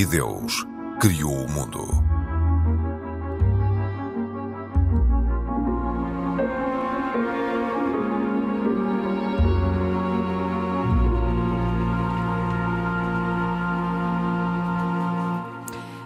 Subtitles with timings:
[0.00, 0.66] E Deus
[0.98, 1.86] criou o mundo.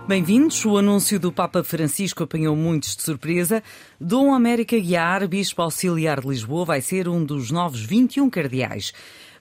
[0.08, 0.64] Bem-vindos.
[0.64, 3.62] O anúncio do Papa Francisco apanhou muitos de surpresa.
[4.00, 8.92] Dom América Guiar, Bispo Auxiliar de Lisboa, vai ser um dos novos 21 cardeais.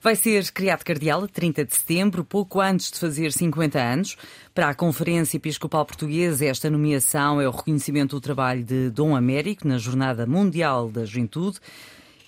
[0.04, 4.18] Vai ser criado cardeal a 30 de setembro, pouco antes de fazer 50 anos.
[4.54, 9.66] Para a Conferência Episcopal Portuguesa, esta nomeação é o reconhecimento do trabalho de Dom Américo
[9.66, 11.58] na Jornada Mundial da Juventude.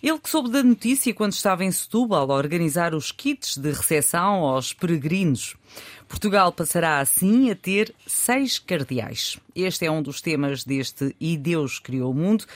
[0.03, 4.37] Ele que soube da notícia quando estava em Setúbal a organizar os kits de recepção
[4.37, 5.55] aos peregrinos.
[6.09, 9.39] Portugal passará assim a ter seis cardeais.
[9.55, 12.47] Este é um dos temas deste E Deus Criou o Mundo.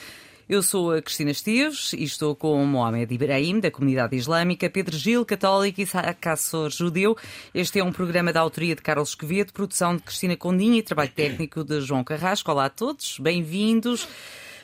[0.51, 5.25] Eu sou a Cristina Esteves e estou com Mohamed Ibrahim, da comunidade islâmica, Pedro Gil,
[5.25, 5.87] católico e
[6.21, 7.17] Cassor, judeu.
[7.55, 11.13] Este é um programa da autoria de Carlos Quevedo, produção de Cristina Condinha e trabalho
[11.13, 12.51] técnico de João Carrasco.
[12.51, 14.09] Olá a todos, bem-vindos.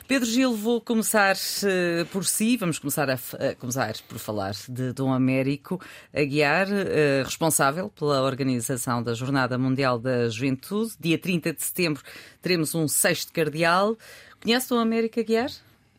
[0.09, 2.57] Pedro Gil, vou começar uh, por si.
[2.57, 5.79] Vamos começar, a, a, começar por falar de Dom Américo
[6.13, 10.95] Aguiar, uh, responsável pela organização da Jornada Mundial da Juventude.
[10.99, 12.03] Dia 30 de setembro
[12.41, 13.97] teremos um sexto cardeal.
[14.43, 15.49] Conhece Dom Américo Aguiar?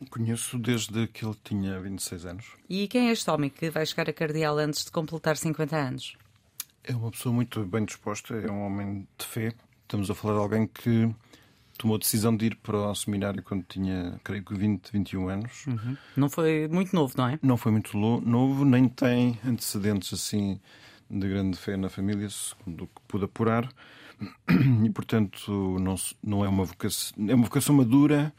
[0.09, 2.45] Conheço desde que ele tinha 26 anos.
[2.69, 6.17] E quem é este homem que vai chegar a cardeal antes de completar 50 anos?
[6.83, 9.53] É uma pessoa muito bem disposta, é um homem de fé.
[9.83, 11.13] Estamos a falar de alguém que
[11.77, 15.65] tomou a decisão de ir para o seminário quando tinha, creio que 20, 21 anos.
[15.65, 15.97] Uhum.
[16.15, 17.39] Não foi muito novo, não é?
[17.41, 20.59] Não foi muito novo, nem tem antecedentes assim
[21.09, 23.67] de grande fé na família, segundo o que pude apurar.
[24.83, 27.13] E, portanto, não, não é uma vocação.
[27.29, 28.33] É uma vocação madura.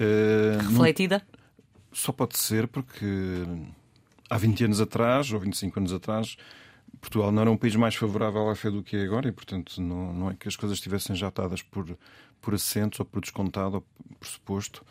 [0.00, 1.22] Uh, Refletida?
[1.30, 1.38] Não,
[1.92, 3.06] só pode ser porque
[4.28, 6.36] há 20 anos atrás, ou 25 anos atrás,
[7.02, 9.80] Portugal não era um país mais favorável à fé do que é agora e, portanto,
[9.80, 11.98] não, não é que as coisas estivessem já atadas por,
[12.40, 13.84] por assentos ou por descontado ou
[14.18, 14.84] por suposto.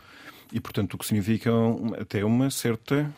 [0.51, 1.49] E, portanto, o que significa
[1.99, 3.09] até uma certa.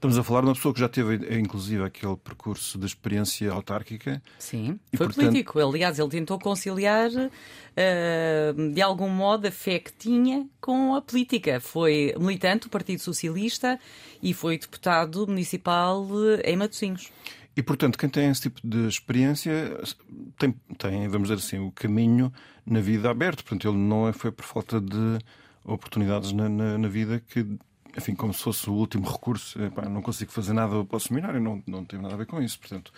[0.00, 4.22] Estamos a falar de uma pessoa que já teve, inclusive, aquele percurso de experiência autárquica.
[4.38, 5.26] Sim, e, foi portanto...
[5.26, 5.60] político.
[5.60, 11.60] Aliás, ele tentou conciliar, uh, de algum modo, a fé que tinha com a política.
[11.60, 13.78] Foi militante do Partido Socialista
[14.22, 16.08] e foi deputado municipal
[16.46, 17.10] em Matosinhos.
[17.54, 19.78] E, portanto, quem tem esse tipo de experiência
[20.38, 22.32] tem, tem, vamos dizer assim, o caminho
[22.64, 23.44] na vida aberto.
[23.44, 25.18] Portanto, ele não é, foi por falta de
[25.62, 27.46] oportunidades na, na, na vida que,
[27.96, 29.62] enfim, como se fosse o último recurso.
[29.62, 32.40] Epá, não consigo fazer nada para o seminário, não, não tem nada a ver com
[32.42, 32.58] isso.
[32.58, 32.92] Portanto,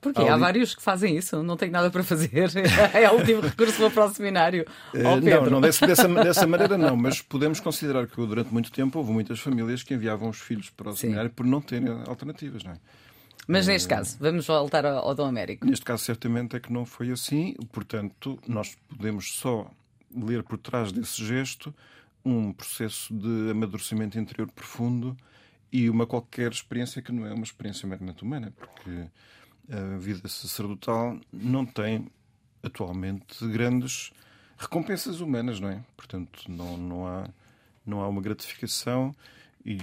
[0.00, 2.50] porque há, há vários que fazem isso, não tenho nada para fazer.
[2.94, 4.64] é o último recurso para o seminário.
[4.94, 8.98] Oh, não, não dessa, dessa, dessa, maneira não, mas podemos considerar que durante muito tempo
[8.98, 11.00] houve muitas famílias que enviavam os filhos para o Sim.
[11.00, 12.76] seminário por não terem alternativas, não é?
[13.46, 15.64] Mas neste caso, vamos voltar ao, Dom Américo.
[15.64, 17.54] Neste caso, certamente é que não foi assim.
[17.72, 19.70] Portanto, nós podemos só
[20.14, 21.74] ler por trás desse gesto
[22.24, 25.16] um processo de amadurecimento interior profundo
[25.72, 29.06] e uma qualquer experiência que não é uma experiência meramente humana, porque
[29.70, 32.06] a vida sacerdotal não tem
[32.62, 34.12] atualmente grandes
[34.56, 35.80] recompensas humanas, não é?
[35.96, 37.28] Portanto, não, não, há,
[37.86, 39.14] não há uma gratificação
[39.64, 39.80] e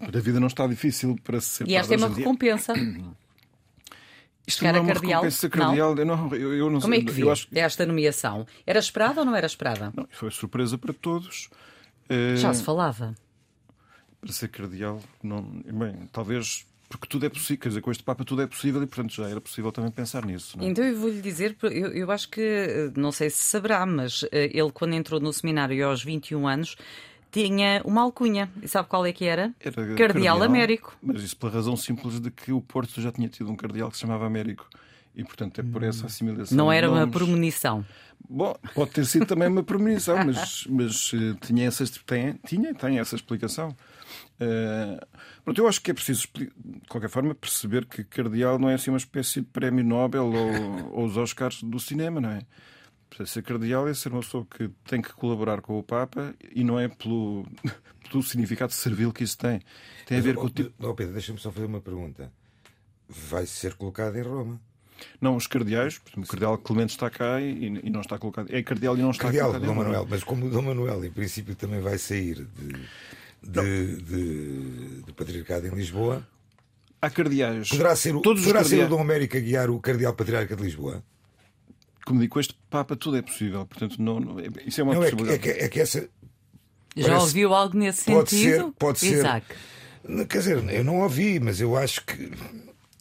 [0.00, 2.72] a vida não está difícil para ser E esta é uma recompensa.
[4.46, 5.22] Isto não é uma cardeal?
[5.22, 5.94] recompensa cardeal.
[5.94, 6.02] Não?
[6.02, 7.48] Eu não, eu, eu não Como sei, é que viu acho...
[7.52, 8.46] esta nomeação?
[8.66, 9.92] Era esperada ou não era esperada?
[9.94, 11.48] Não, foi surpresa para todos.
[12.36, 13.14] Já se falava?
[14.20, 18.24] Para ser cardeal, não, bem, talvez porque tudo é possível, quer dizer, com este Papa
[18.24, 20.56] tudo é possível e, portanto, já era possível também pensar nisso.
[20.60, 20.66] É?
[20.66, 24.70] Então eu vou-lhe dizer, eu, eu acho que, não sei se saberá, mas eh, ele,
[24.72, 26.76] quando entrou no seminário aos 21 anos,
[27.44, 28.50] tinha uma alcunha.
[28.62, 29.52] E sabe qual é que era?
[29.60, 30.96] era cardeal, cardeal Américo.
[31.02, 33.96] Mas isso pela razão simples de que o Porto já tinha tido um cardeal que
[33.96, 34.66] se chamava Américo.
[35.14, 36.06] E, portanto, é por essa hum.
[36.06, 36.56] assimilação.
[36.56, 37.84] Não era uma premonição.
[38.28, 42.98] Bom, pode ter sido também uma premonição, mas, mas uh, tinha, essa, tem, tinha tem
[42.98, 43.74] essa explicação.
[44.40, 45.06] Uh,
[45.44, 46.50] pronto, eu acho que é preciso, de
[46.88, 51.04] qualquer forma, perceber que Cardeal não é assim uma espécie de prémio Nobel ou, ou
[51.06, 52.40] os Oscars do cinema, não é?
[53.24, 56.78] Ser cardeal é ser uma pessoa que tem que colaborar com o Papa e não
[56.78, 57.46] é pelo,
[58.10, 59.60] pelo significado servil que isso tem.
[60.04, 60.72] Tem a ver com o tipo.
[60.86, 62.30] Oh, Pedro, deixa-me só fazer uma pergunta.
[63.08, 64.60] Vai ser colocado em Roma?
[65.20, 68.48] Não, os cardeais, o cardeal Clemente está cá e, e, não está colocado.
[68.50, 69.68] É cardeal e não está cardeal, colocado.
[69.68, 72.72] Dom Manuel, mas como o Dom Manuel, em princípio, também vai sair de,
[73.42, 76.26] de, de, de Patriarcado em Lisboa.
[77.00, 77.68] Há cardeais.
[77.68, 78.68] Poderá ser, Todos poderá os cardeais...
[78.68, 81.04] ser o Dom América guiar o Cardeal Patriarca de Lisboa?
[82.06, 83.66] Como digo, com este Papa tudo é possível.
[83.66, 85.36] Portanto, não, não isso é uma não, possibilidade.
[85.36, 86.08] É que, é que, é que essa.
[86.96, 87.22] Já parece...
[87.22, 88.64] ouviu algo nesse pode sentido?
[88.66, 89.18] Ser, pode ser.
[89.18, 89.46] Isaac.
[90.28, 92.30] Quer dizer, eu não ouvi, mas eu acho que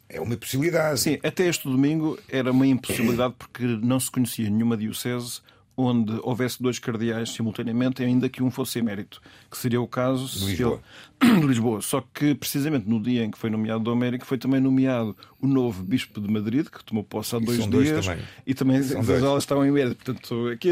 [0.09, 0.99] é uma possibilidade.
[0.99, 5.39] Sim, até este domingo era uma impossibilidade porque não se conhecia nenhuma diocese
[5.77, 10.45] onde houvesse dois cardeais simultaneamente, ainda que um fosse emérito, que seria o caso de
[10.45, 10.81] Lisboa.
[11.21, 11.39] Ele...
[11.41, 11.81] de Lisboa.
[11.81, 15.47] Só que, precisamente no dia em que foi nomeado do América, foi também nomeado o
[15.47, 17.69] novo Bispo de Madrid, que tomou posse há dois dias.
[17.69, 18.23] Dois também.
[18.45, 20.03] E também as aulas estavam em emérito.
[20.03, 20.69] Portanto, aqui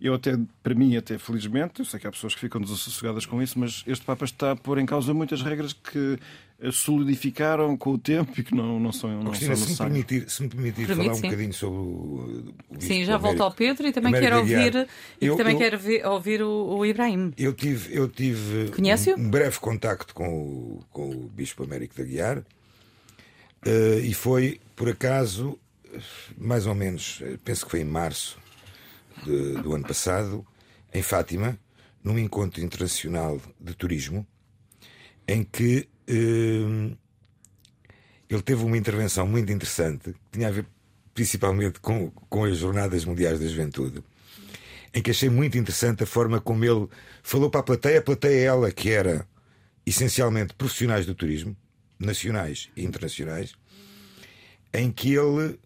[0.00, 3.42] eu até, para mim, até felizmente, eu sei que há pessoas que ficam desassossegadas com
[3.42, 6.18] isso, mas este Papa está a pôr em causa muitas regras que
[6.72, 10.30] solidificaram com o tempo e que não, não são, não Cristina, são se me permitir,
[10.30, 11.28] se me permitir Permite, falar um sim.
[11.28, 14.88] bocadinho sobre o, o Sim, já volto ao Pedro e também quero ouvir,
[15.20, 17.32] e eu, também eu, quero ver, ouvir o, o, Ibrahim.
[17.36, 22.04] Eu tive, eu tive um, um, breve contacto com o, com o Bispo Américo da
[22.04, 25.58] Guiar uh, e foi, por acaso,
[26.38, 28.38] mais ou menos, penso que foi em março
[29.24, 30.46] de, do ano passado,
[30.92, 31.58] em Fátima,
[32.02, 34.26] num encontro internacional de turismo,
[35.26, 36.96] em que ele
[38.42, 40.66] teve uma intervenção muito interessante, que tinha a ver
[41.14, 44.02] principalmente com, com as Jornadas Mundiais da Juventude,
[44.92, 46.88] em que achei muito interessante a forma como ele
[47.22, 47.98] falou para a plateia.
[48.00, 49.26] A plateia, é ela que era
[49.86, 51.56] essencialmente profissionais do turismo,
[51.98, 53.54] nacionais e internacionais,
[54.72, 55.58] em que ele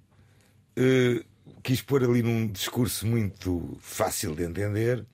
[0.79, 1.25] uh,
[1.63, 5.05] quis pôr ali num discurso muito fácil de entender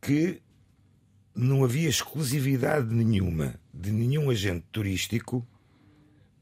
[0.00, 0.40] que
[1.34, 5.46] não havia exclusividade nenhuma de nenhum agente turístico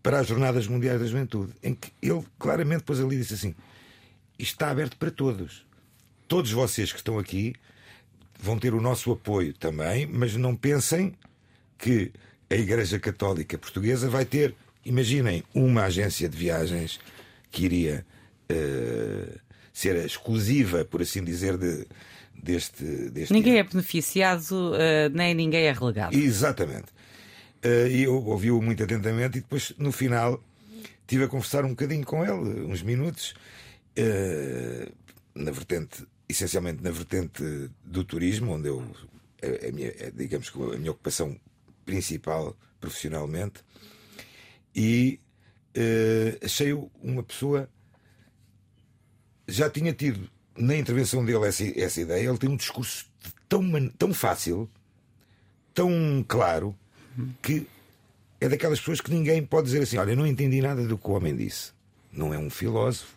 [0.02, 3.54] para as Jornadas Mundiais da Juventude, em que ele claramente depois ali disse assim:
[4.38, 5.66] isto está aberto para todos.
[6.26, 7.54] Todos vocês que estão aqui
[8.40, 11.14] vão ter o nosso apoio também, mas não pensem
[11.78, 12.10] que
[12.48, 14.54] a Igreja Católica Portuguesa vai ter,
[14.84, 16.98] imaginem, uma agência de viagens
[17.50, 18.06] que iria
[18.50, 19.38] uh,
[19.72, 21.86] ser exclusiva, por assim dizer, de,
[22.34, 23.32] deste, deste.
[23.32, 26.16] Ninguém é beneficiado, uh, nem ninguém é relegado.
[26.16, 26.95] Exatamente.
[27.64, 30.42] Uh, e eu ouvi-o muito atentamente e depois, no final,
[31.06, 33.34] tive a conversar um bocadinho com ele, uns minutos,
[33.98, 34.92] uh,
[35.34, 37.42] na vertente, essencialmente na vertente
[37.84, 38.84] do turismo, onde eu,
[39.42, 41.38] a, a minha, digamos que a minha ocupação
[41.84, 43.64] principal profissionalmente,
[44.74, 45.18] e
[45.76, 47.68] uh, achei-o uma pessoa.
[49.48, 53.08] Já tinha tido na intervenção dele essa, essa ideia, ele tem um discurso
[53.48, 54.68] tão, tão fácil,
[55.72, 56.76] tão claro
[57.42, 57.66] que
[58.40, 61.08] é daquelas pessoas que ninguém pode dizer assim: olha, eu não entendi nada do que
[61.08, 61.72] o homem disse.
[62.12, 63.16] Não é um filósofo,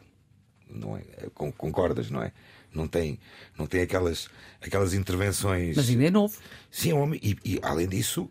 [0.69, 1.03] não é?
[1.33, 2.31] Concordas, não é?
[2.73, 3.19] Não tem,
[3.57, 4.29] não tem aquelas,
[4.61, 5.75] aquelas intervenções.
[5.75, 6.37] Mas ainda é novo.
[6.69, 7.19] Sim, é um homem.
[7.23, 8.29] E, e além disso,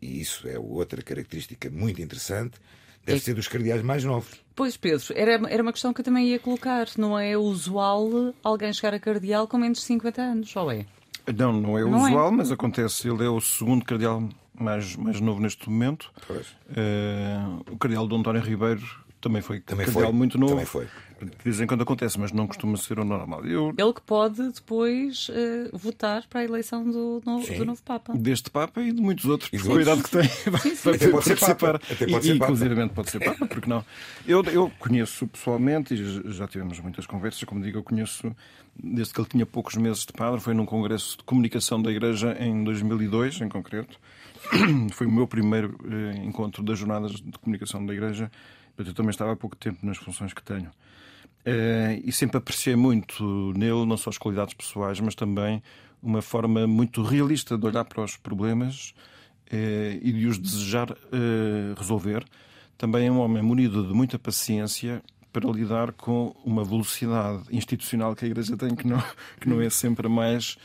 [0.00, 2.60] e isso é outra característica muito interessante,
[3.04, 3.20] deve é...
[3.20, 4.40] ser dos cardeais mais novos.
[4.54, 6.86] Pois, Pedro, era, era uma questão que eu também ia colocar.
[6.96, 10.86] Não é usual alguém chegar a cardeal com menos de 50 anos, ou é?
[11.36, 12.30] Não, não é não usual, é.
[12.30, 13.08] mas acontece.
[13.08, 14.28] Ele é o segundo cardeal
[14.62, 16.12] mais, mais novo neste momento.
[16.30, 18.82] Uh, o cardeal Dom António Ribeiro
[19.20, 20.16] também foi também cardeal foi.
[20.16, 20.52] muito novo.
[20.52, 20.86] Também foi.
[21.20, 23.44] De vez em quando acontece, mas não costuma ser o normal.
[23.46, 23.72] Eu...
[23.76, 28.12] Ele que pode depois uh, votar para a eleição do novo, do novo Papa.
[28.14, 30.28] Deste Papa e de muitos outros, e por cuidado que tem.
[30.28, 30.90] Sim, sim.
[30.90, 31.80] Até pode ser Papa.
[31.90, 32.52] Até pode e, ser Papa.
[32.52, 33.82] inclusivamente pode ser Papa, porque não?
[34.26, 38.36] Eu, eu conheço pessoalmente e já tivemos muitas conversas, como digo, eu conheço
[38.78, 42.36] desde que ele tinha poucos meses de padre, foi num congresso de comunicação da Igreja
[42.38, 43.98] em 2002, em concreto.
[44.92, 48.30] Foi o meu primeiro eh, encontro das jornadas de comunicação da Igreja.
[48.76, 50.70] Eu também estava há pouco tempo nas funções que tenho.
[51.44, 55.62] Eh, e sempre apreciei muito nele, não só as qualidades pessoais, mas também
[56.02, 58.94] uma forma muito realista de olhar para os problemas
[59.50, 60.88] eh, e de os desejar
[61.76, 62.24] resolver.
[62.76, 68.24] Também é um homem munido de muita paciência para lidar com uma velocidade institucional que
[68.24, 69.02] a Igreja tem, que não,
[69.40, 70.56] que não é sempre mais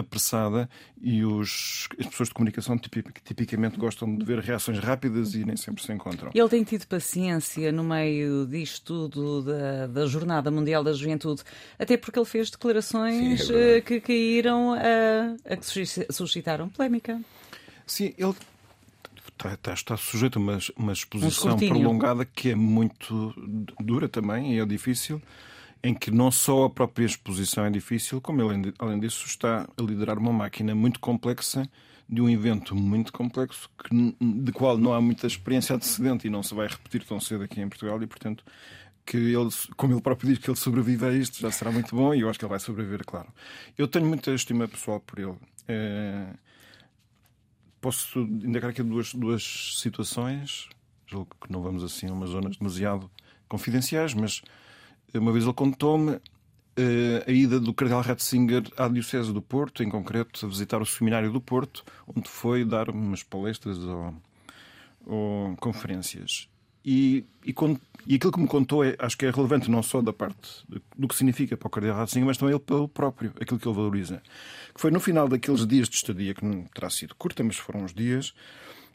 [0.00, 0.68] apressada
[1.00, 5.82] e os, as pessoas de comunicação tipicamente gostam de ver reações rápidas e nem sempre
[5.82, 6.30] se encontram.
[6.34, 11.42] Ele tem tido paciência no meio disto tudo da, da Jornada Mundial da Juventude,
[11.78, 17.20] até porque ele fez declarações Sim, é que caíram a, a que suscitaram polémica.
[17.86, 18.34] Sim, ele
[19.28, 23.34] está, está, está sujeito a uma, uma exposição Um prolongada que é muito
[23.80, 25.20] dura também e é difícil
[25.82, 29.82] em que não só a própria exposição é difícil, como ele, além disso, está a
[29.82, 31.68] liderar uma máquina muito complexa
[32.08, 36.42] de um evento muito complexo que, de qual não há muita experiência antecedente e não
[36.42, 38.44] se vai repetir tão cedo aqui em Portugal e, portanto,
[39.06, 42.12] que ele, como ele próprio diz que ele sobrevive a isto, já será muito bom
[42.12, 43.28] e eu acho que ele vai sobreviver, claro.
[43.78, 45.36] Eu tenho muita estima pessoal por ele.
[45.68, 46.26] É...
[47.80, 50.68] Posso indicar aqui duas, duas situações,
[51.06, 53.10] julgo que não vamos assim a umas zonas demasiado
[53.48, 54.42] confidenciais, mas
[55.18, 56.20] uma vez ele contou-me uh,
[57.26, 61.32] a ida do Cardeal Ratzinger à Diocese do Porto, em concreto, a visitar o Seminário
[61.32, 64.14] do Porto, onde foi dar umas palestras ou,
[65.06, 66.48] ou conferências.
[66.84, 67.54] E, e,
[68.06, 70.64] e, aquilo que me contou é, acho que é relevante não só da parte
[70.96, 73.76] do que significa para o Cardeal Ratzinger, mas também ele pelo próprio, aquilo que ele
[73.76, 74.22] valoriza.
[74.74, 77.84] Que foi no final daqueles dias de estadia, que não terá sido curta, mas foram
[77.84, 78.32] uns dias,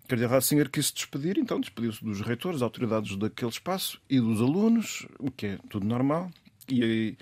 [0.08, 5.08] Cardeal Ratzinger quis se despedir, então despediu-se dos reitores, autoridades daquele espaço e dos alunos,
[5.20, 6.30] o que é tudo normal.
[6.70, 7.18] E aí,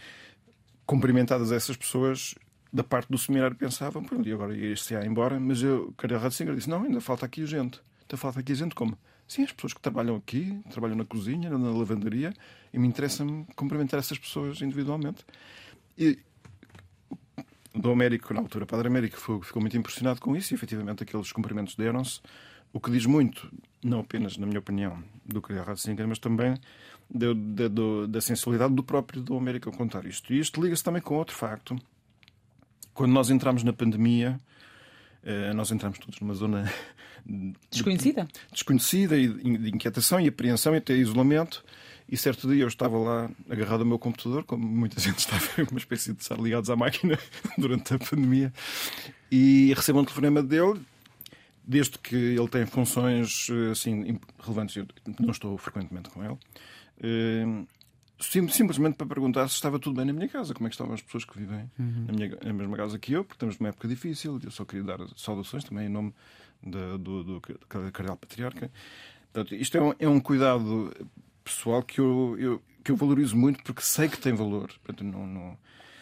[0.85, 2.35] cumprimentadas essas pessoas,
[2.71, 6.55] da parte do seminário pensavam, pronto, e agora este ia embora, mas eu, Cardeal Ratzinger
[6.55, 7.79] disse, não, ainda falta aqui gente.
[8.01, 8.97] Ainda falta aqui gente como?
[9.27, 12.33] Sim, as pessoas que trabalham aqui, trabalham na cozinha, na lavanderia,
[12.73, 15.25] e me interessa-me cumprimentar essas pessoas individualmente.
[15.97, 16.19] E
[17.73, 21.31] o Américo, na altura, o Padre Américo, ficou muito impressionado com isso e, efetivamente, aqueles
[21.31, 22.21] cumprimentos deram-se.
[22.73, 23.53] O que diz muito,
[23.83, 26.55] não apenas, na minha opinião, do Criar Ratzinger, mas também
[27.09, 30.33] da, da, da, sensibilidade do próprio do Américo a contar isto.
[30.33, 31.75] E isto liga-se também com outro facto.
[32.93, 34.39] Quando nós entramos na pandemia,
[35.23, 36.71] eh, nós entramos todos numa zona
[37.71, 41.63] desconhecida, de, desconhecida e de inquietação e apreensão e até isolamento.
[42.09, 45.79] E certo dia eu estava lá agarrado ao meu computador, como muita gente estava, uma
[45.79, 47.17] espécie de estar ligados à máquina
[47.57, 48.51] durante a pandemia,
[49.31, 50.81] e recebo um telefonema dele.
[51.65, 54.85] Desde que ele tem funções eh, assim relevantes, eu
[55.19, 56.37] não estou frequentemente com ele.
[57.01, 57.65] Eh,
[58.23, 60.93] Sim, simplesmente para perguntar se estava tudo bem na minha casa, como é que estavam
[60.93, 62.05] as pessoas que vivem uhum.
[62.07, 64.39] na, minha, na mesma casa que eu, porque estamos numa época difícil.
[64.41, 66.13] Eu só queria dar saudações também em nome
[66.61, 67.41] de, do, do, do
[67.91, 68.71] Cardeal Patriarca.
[69.31, 70.93] Portanto, isto é um, é um cuidado
[71.43, 74.71] pessoal que eu, eu, que eu valorizo muito porque sei que tem valor.
[74.83, 75.57] Portanto, não, não...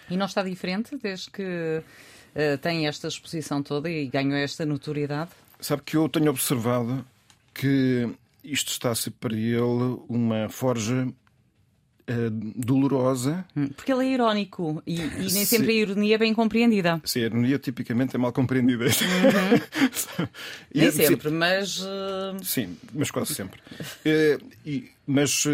[0.09, 1.41] E não está diferente desde que
[1.81, 5.31] uh, tem esta exposição toda e ganhou esta notoriedade?
[5.61, 7.05] Sabe que eu tenho observado
[7.53, 8.09] que
[8.43, 13.45] isto está a ser para ele uma forja uh, dolorosa.
[13.55, 15.45] Hum, porque ele é irónico e, e nem se...
[15.45, 17.01] sempre a ironia é bem compreendida.
[17.05, 18.85] Sim, a ironia tipicamente é mal compreendida.
[18.85, 20.27] Uhum.
[20.73, 21.79] nem é, sempre, sim, mas.
[21.79, 22.43] Uh...
[22.43, 23.59] Sim, mas quase sempre.
[23.79, 25.45] Uh, e, mas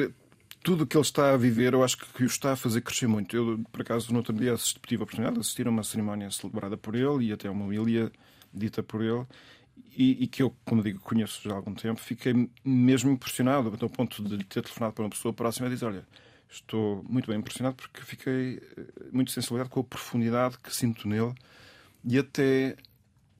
[0.63, 3.07] tudo o que ele está a viver, eu acho que o está a fazer crescer
[3.07, 3.35] muito.
[3.35, 6.29] Eu, por acaso, no outro dia assisti, tive a oportunidade de assistir a uma cerimónia
[6.31, 8.11] celebrada por ele e até uma humilha
[8.53, 9.25] dita por ele.
[9.95, 13.83] E, e, que eu, como digo, conheço já há algum tempo, fiquei mesmo impressionado, até
[13.83, 16.07] o ponto de ter telefonado para uma pessoa próxima e dizer: Olha,
[16.49, 21.33] estou muito bem impressionado porque fiquei eh, muito sensibilizado com a profundidade que sinto nele
[22.05, 22.75] e até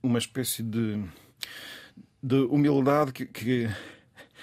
[0.01, 1.03] uma espécie de,
[2.22, 3.70] de humildade que, que,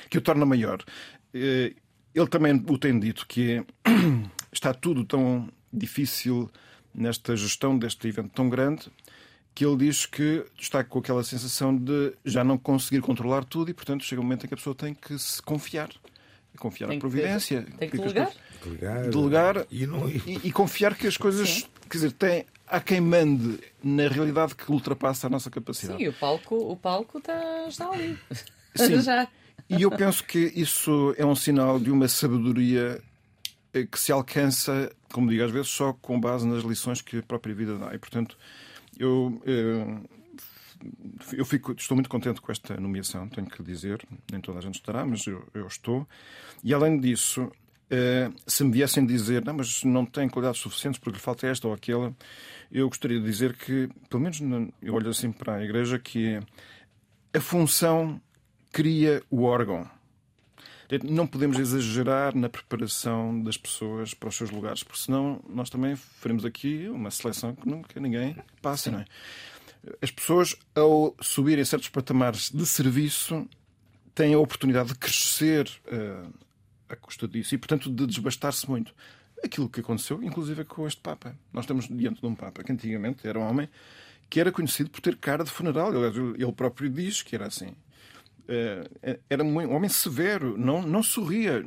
[0.09, 0.85] que o torna maior.
[1.33, 1.75] Eh,
[2.15, 3.65] ele também o tem dito que é,
[4.53, 6.51] está tudo tão difícil
[6.95, 8.89] nesta gestão deste evento tão grande
[9.55, 13.75] que ele diz que está com aquela sensação de já não conseguir controlar tudo e,
[13.75, 15.91] portanto, chega um momento em que a pessoa tem que se confiar
[16.59, 17.67] confiar tem na providência.
[17.79, 18.31] Tem que delegar.
[18.63, 20.09] Delegar, delegar e, não...
[20.09, 21.49] e, e, confiar que as coisas.
[21.49, 21.65] Sim.
[21.89, 25.99] Quer dizer, tem, há quem mande na realidade que ultrapassa a nossa capacidade.
[25.99, 28.19] Sim, o palco, o palco está, está ali.
[28.75, 29.01] Sim.
[29.03, 29.29] Já.
[29.69, 33.01] E eu penso que isso é um sinal de uma sabedoria
[33.73, 37.23] eh, que se alcança, como digo às vezes, só com base nas lições que a
[37.23, 37.95] própria vida dá.
[37.95, 38.37] E, portanto,
[38.99, 40.01] eu, eh,
[41.33, 44.07] eu fico, estou muito contente com esta nomeação, tenho que dizer.
[44.31, 46.07] Nem toda a gente estará, mas eu, eu estou.
[46.63, 47.51] E além disso,
[47.91, 51.69] eh, se me viessem dizer, não, mas não tem qualidades suficientes porque lhe falta esta
[51.69, 52.15] ou aquela,
[52.73, 54.41] eu gostaria de dizer que, pelo menos
[54.83, 56.41] eu olho assim para a Igreja, que
[57.33, 58.21] a função
[58.73, 59.89] cria o órgão.
[61.03, 65.97] Não podemos exagerar na preparação das pessoas para os seus lugares, porque senão nós também
[65.97, 69.05] faremos aqui uma seleção que nunca ninguém passa, não é?
[70.01, 73.47] As pessoas, ao subirem certos patamares de serviço,
[74.15, 76.33] têm a oportunidade de crescer uh,
[76.89, 78.95] à custa disso e, portanto, de desbastar-se muito.
[79.43, 81.37] Aquilo que aconteceu, inclusive, com este Papa.
[81.53, 83.69] Nós estamos diante de um Papa que antigamente era um homem
[84.31, 85.93] que era conhecido por ter cara de funeral.
[85.95, 87.75] Ele próprio diz que era assim.
[88.45, 91.65] Uh, era um homem severo, não, não sorria.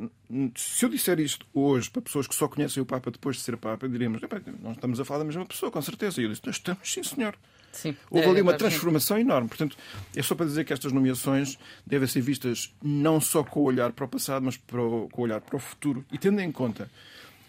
[0.56, 3.58] Se eu disser isto hoje para pessoas que só conhecem o Papa depois de ser
[3.58, 4.22] Papa, diríamos:
[4.62, 6.22] nós estamos a falar da mesma pessoa, com certeza.
[6.22, 7.36] E eu disse: nós estamos, sim, senhor.
[7.72, 7.96] Sim.
[8.10, 9.48] Houve ali é, uma transformação enorme.
[9.48, 9.78] Portanto,
[10.16, 13.92] é só para dizer que estas nomeações devem ser vistas não só com o olhar
[13.92, 16.06] para o passado, mas para o, com o olhar para o futuro.
[16.12, 16.90] E tendo em conta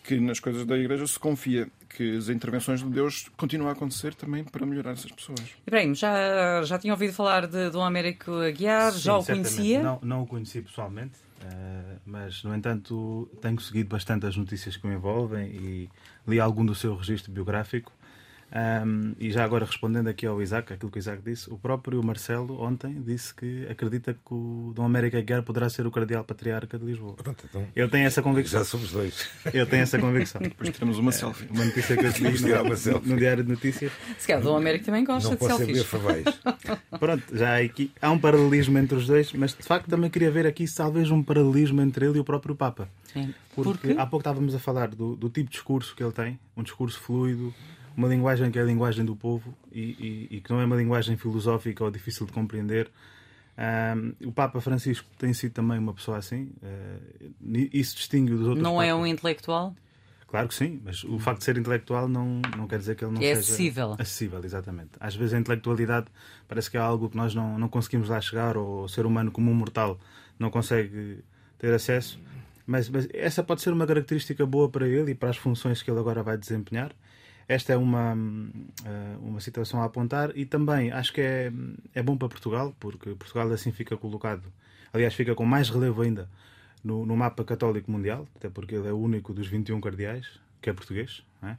[0.08, 4.14] que nas coisas da Igreja se confia que as intervenções de Deus continuam a acontecer
[4.14, 5.42] também para melhorar essas pessoas.
[5.66, 8.92] Ibrahim, já, já tinha ouvido falar de Dom Américo Aguiar?
[8.92, 9.54] Sim, já o certamente.
[9.54, 9.82] conhecia?
[9.82, 14.86] Não, não o conheci pessoalmente, uh, mas, no entanto, tenho seguido bastante as notícias que
[14.86, 15.90] o envolvem e
[16.26, 17.92] li algum do seu registro biográfico
[18.50, 22.02] Um, e já agora respondendo aqui ao Isaac, aquilo que o Isaac disse, o próprio
[22.02, 26.78] Marcelo ontem disse que acredita que o Dom América Guerra poderá ser o Cardeal Patriarca
[26.78, 27.14] de Lisboa.
[27.14, 28.60] Pronto, então, Ele tem essa convicção.
[28.60, 29.28] já somos dois.
[29.52, 30.40] Ele tem essa convicção.
[30.40, 31.46] Depois teremos uma selfie.
[31.50, 33.08] Uma notícia que eu te li no, uma selfie.
[33.08, 33.92] no Diário de Notícias.
[34.18, 35.84] Se calhar o Dom Américo também gosta Não de selfies.
[36.98, 40.30] Pronto, já há aqui há um paralelismo entre os dois, mas de facto também queria
[40.30, 42.88] ver aqui talvez um paralelismo entre ele e o próprio Papa.
[43.12, 43.34] Sim.
[43.54, 46.38] Porque Porque há pouco estávamos a falar do, do tipo de discurso que ele tem,
[46.56, 47.52] um discurso fluido,
[47.98, 49.80] uma linguagem que é a linguagem do povo e,
[50.30, 52.88] e- e que não é uma linguagem filosófica ou difícil de compreender.
[53.56, 58.62] Ahm, o Papa Francisco tem sido também uma pessoa assim, eh, isso distingue dos outros.
[58.62, 59.02] não é papas.
[59.02, 59.74] um intelectual?
[60.28, 63.14] Claro que sim, mas o facto de ser intelectual não, não quer dizer que ele
[63.14, 63.92] não É seja acessível.
[63.98, 64.90] acessível, exatamente.
[65.00, 66.06] Às vezes a intelectualidade
[66.46, 69.32] parece que é algo que nós não, não conseguimos lá chegar, ou o ser humano
[69.32, 69.98] como um mortal
[70.38, 71.24] não consegue
[71.58, 72.20] ter acesso.
[72.66, 75.90] Mas, mas essa pode ser uma característica boa para ele e para as funções que
[75.90, 76.92] ele agora vai desempenhar.
[77.48, 78.50] Esta é uma, hum,
[78.84, 81.50] eh, uma situação a apontar e também acho que é,
[81.94, 84.42] é bom para Portugal, porque Portugal assim fica colocado,
[84.92, 86.28] aliás, fica com mais relevo ainda
[86.84, 90.26] no, no mapa católico mundial, até porque ele é o único dos 21 cardeais
[90.60, 91.22] que é português.
[91.40, 91.56] Não é?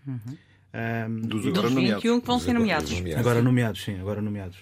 [0.72, 2.04] Ahm, Dos Dos agora nomeados.
[2.04, 2.92] 21 que vão ser nomeados.
[3.18, 4.58] agora nomeados, sim, agora nomeados.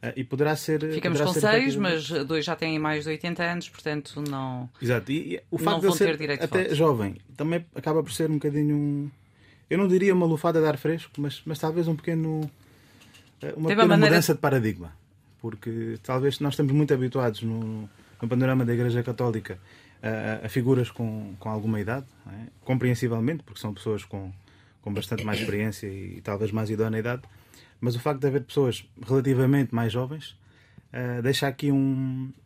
[0.00, 0.80] Ah, e poderá ser.
[0.92, 4.68] Ficamos poderá com ser seis, mas dois já têm mais de 80 anos, portanto não.
[4.80, 6.74] Exato, e, e o facto de ser ter direito de até voto.
[6.74, 9.10] jovem também acaba por ser um bocadinho um.
[9.72, 12.50] Eu não diria uma lufada de ar fresco, mas, mas talvez um pequeno.
[13.40, 14.92] eh, Uma uma pequena mudança de paradigma.
[15.40, 17.88] Porque talvez nós estamos muito habituados no,
[18.20, 19.58] no panorama da Igreja Católica
[20.02, 22.48] a, a figuras com, com alguma idade, é?
[22.64, 24.30] compreensivelmente, porque são pessoas com,
[24.82, 27.22] com bastante mais experiência e, talvez mais idoneidade.
[27.80, 30.36] Mas o facto de haver pessoas relativamente mais jovens
[30.92, 32.41] eh, deixa aqui um, eh,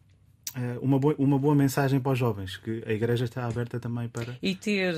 [0.80, 4.36] uma, boa, uma boa mensagem para os jovens, que a Igreja está aberta também para.
[4.42, 4.94] E ter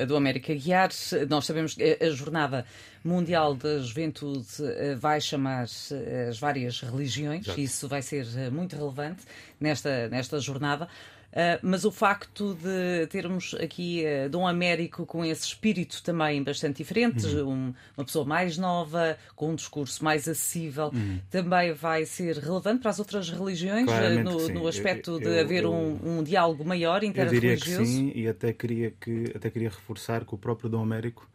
[0.00, 0.90] a do América Guiar,
[1.28, 2.64] nós sabemos que a Jornada
[3.04, 7.60] Mundial da Juventude eh, vai chamar eh, as várias religiões, Exato.
[7.60, 9.22] isso vai ser eh, muito relevante
[9.60, 10.88] nesta, nesta jornada.
[11.36, 16.78] Uh, mas o facto de termos aqui uh, Dom Américo com esse espírito também bastante
[16.78, 17.50] diferente, Uhum.
[17.68, 21.20] um- uma pessoa mais nova, com um discurso mais acessível, Uhum.
[21.30, 25.26] também vai ser relevante para as outras religiões, uh, Claramente no, no aspecto Eu- de
[25.26, 27.36] eu- haver eu- um, um diálogo maior Eu diria que
[27.68, 27.84] interreligioso.
[27.84, 31.28] sim, e até queria, que, até queria reforçar que o próprio Dom Américo,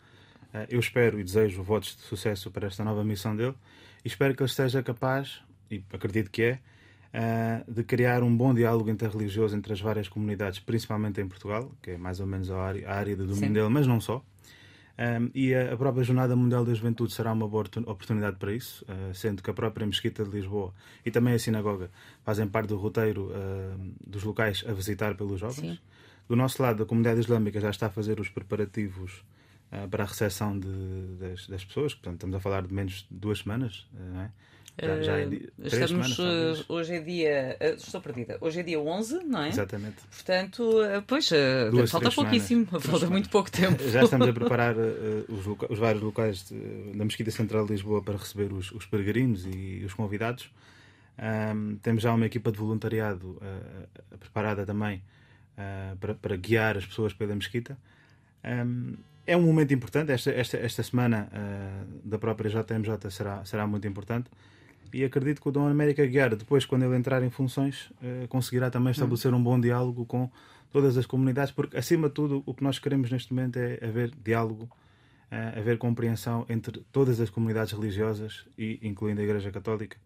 [0.67, 3.53] eu espero e desejo votos de sucesso para esta nova missão dele,
[4.03, 6.59] e espero que ele esteja capaz, e acredito que é,
[7.67, 11.97] de criar um bom diálogo interreligioso entre as várias comunidades, principalmente em Portugal, que é
[11.97, 13.53] mais ou menos a área, a área de domínio Sim.
[13.53, 14.23] dele, mas não só.
[14.99, 18.85] Um, e a, própria Jornada Mundial da Juventude será uma boa oportun- oportunidade para isso,
[18.85, 21.89] uh, sendo que a própria Mesquita de Lisboa e também a Sinagoga
[22.23, 25.55] fazem parte do roteiro uh, dos locais a visitar pelos jovens.
[25.71, 25.79] Sim.
[26.29, 29.23] Do nosso lado, a comunidade islâmica já está a fazer os preparativos
[29.71, 30.67] uh, para a recepção de-
[31.19, 34.31] das, das pessoas, portanto, estamos a falar de menos de duas semanas, não é?
[34.81, 37.57] Já, já é três Estamos, semanas, uh, hoje é dia.
[37.61, 38.37] uh, Estou perdida.
[38.41, 39.49] Hoje é dia 11, não é?
[39.49, 39.97] Exatamente.
[40.09, 40.71] Portanto,
[41.07, 41.29] pois,
[41.71, 42.85] Duas, falta pouquíssimo, semanas.
[42.87, 43.81] falta muito pouco tempo.
[43.89, 47.73] Já estamos a preparar uh, os, loca- os vários locais de- da Mesquita Central de
[47.73, 50.49] Lisboa para receber os, os peregrinos e os convidados.
[51.17, 55.03] Ahm, temos já uma equipa de voluntariado uh, preparada também
[55.57, 57.77] uh, para, para guiar as pessoas pela Mesquita.
[58.43, 58.93] Ahm,
[59.27, 60.11] é um momento importante.
[60.11, 64.29] Esta, esta, esta semana uh, da própria JMJ será, será muito importante.
[64.93, 68.69] E acredito que o Dom América Guiar, depois, quando ele entrar em funções, uh, conseguirá
[68.69, 70.29] também estabelecer um bom diálogo com
[70.71, 74.11] todas as comunidades, porque, acima de tudo, o que nós queremos neste momento é haver
[74.23, 74.65] diálogo,
[75.31, 79.97] uh, haver compreensão entre todas as comunidades religiosas, e incluindo a Igreja Católica,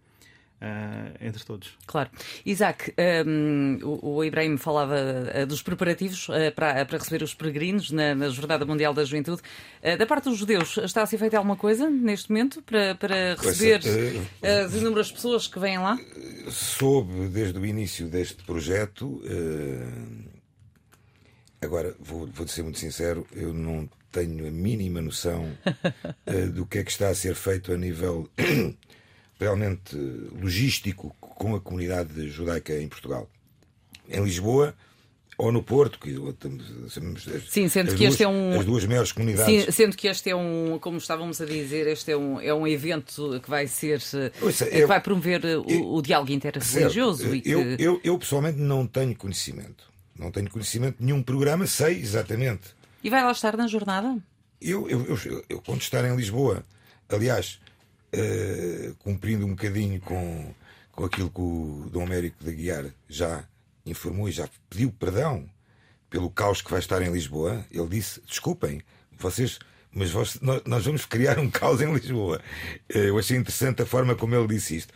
[0.62, 1.78] uh, entre todos.
[1.86, 2.10] Claro.
[2.46, 2.94] Isaac,
[3.26, 8.16] um, o, o Ibrahim falava uh, dos preparativos uh, para, para receber os peregrinos na,
[8.16, 9.42] na Jornada Mundial da Juventude.
[9.84, 13.36] Uh, da parte dos judeus, está a ser feita alguma coisa neste momento para, para
[13.36, 13.82] receber
[14.66, 15.98] as inúmeras pessoas que vêm lá?
[16.50, 19.22] soube desde o início deste projeto.
[21.62, 25.58] agora, vou, vou ser muito sincero, eu não tenho a mínima noção
[26.54, 28.30] do que é que está a ser feito a nível
[29.40, 29.96] realmente
[30.42, 33.30] logístico com a comunidade judaica em Portugal.
[34.10, 34.74] Em Lisboa
[35.38, 38.86] ou no Porto, que estamos- sabemos Sim, sendo que este duas- é um- as duas
[38.86, 39.66] maiores comunidades.
[39.66, 42.66] Sim, sendo que este é um, como estávamos a dizer, este é um, é um
[42.66, 47.24] evento que vai ser uh, Ouça, que eu- vai promover uh, o, o diálogo interreligioso
[47.24, 47.36] Certo.
[47.36, 47.50] e que...
[47.50, 49.84] eu, eu, eu pessoalmente não tenho conhecimento.
[50.18, 52.70] Não tenho conhecimento de nenhum programa, sei exatamente.
[53.04, 54.18] E vai lá estar na jornada?
[54.62, 56.64] Eu, eu, eu, eu quando estar em Lisboa,
[57.10, 57.60] aliás,
[58.16, 60.54] eh, cumprindo um bocadinho com,
[60.92, 63.44] com aquilo que o Dom Américo de Aguiar já
[63.86, 65.48] informou e já pediu perdão
[66.10, 68.82] pelo caos que vai estar em Lisboa, ele disse: desculpem,
[69.18, 69.60] vocês
[69.98, 72.42] mas vós- nós, nós vamos criar um caos em Lisboa.
[72.90, 74.94] Eh, Eu achei interessante a forma como ele disse isto.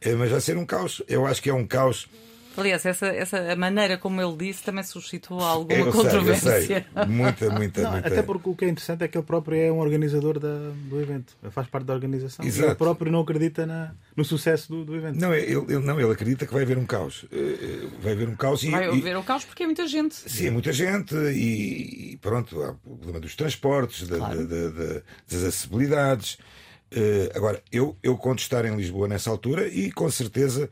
[0.00, 1.00] Eh, Mas vai ser um caos.
[1.06, 2.08] Eu acho que é um caos.
[2.56, 6.60] Aliás, essa, essa a maneira como ele disse também suscitou alguma Eu sei, eu controvérsia.
[6.66, 7.06] sei.
[7.06, 8.08] Muita, muita, Não, muita.
[8.08, 11.00] até porque o que é interessante é que ele próprio é um organizador da- do
[11.00, 11.36] evento.
[11.42, 12.44] Ele faz parte da organização.
[12.44, 12.68] Exato.
[12.68, 15.18] Ele próprio não acredita na- no sucesso do, do evento.
[15.20, 17.24] Não, ele, ele- não, ele acredita que vai haver um caos.
[17.32, 18.70] Eh, eh, Vai haver um caos e.
[18.70, 20.14] Vai e- haver o caos porque é muita gente.
[20.14, 24.46] Sim, é muita gente e, e pronto, há o problema dos transportes, da- Claro.
[24.46, 26.36] da- da- das acessibilidades.
[26.90, 30.68] Eh, agora, eu, eu conto estar em Lisboa nessa altura e com certeza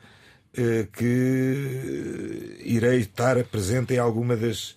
[0.92, 4.76] que irei estar presente em alguma das,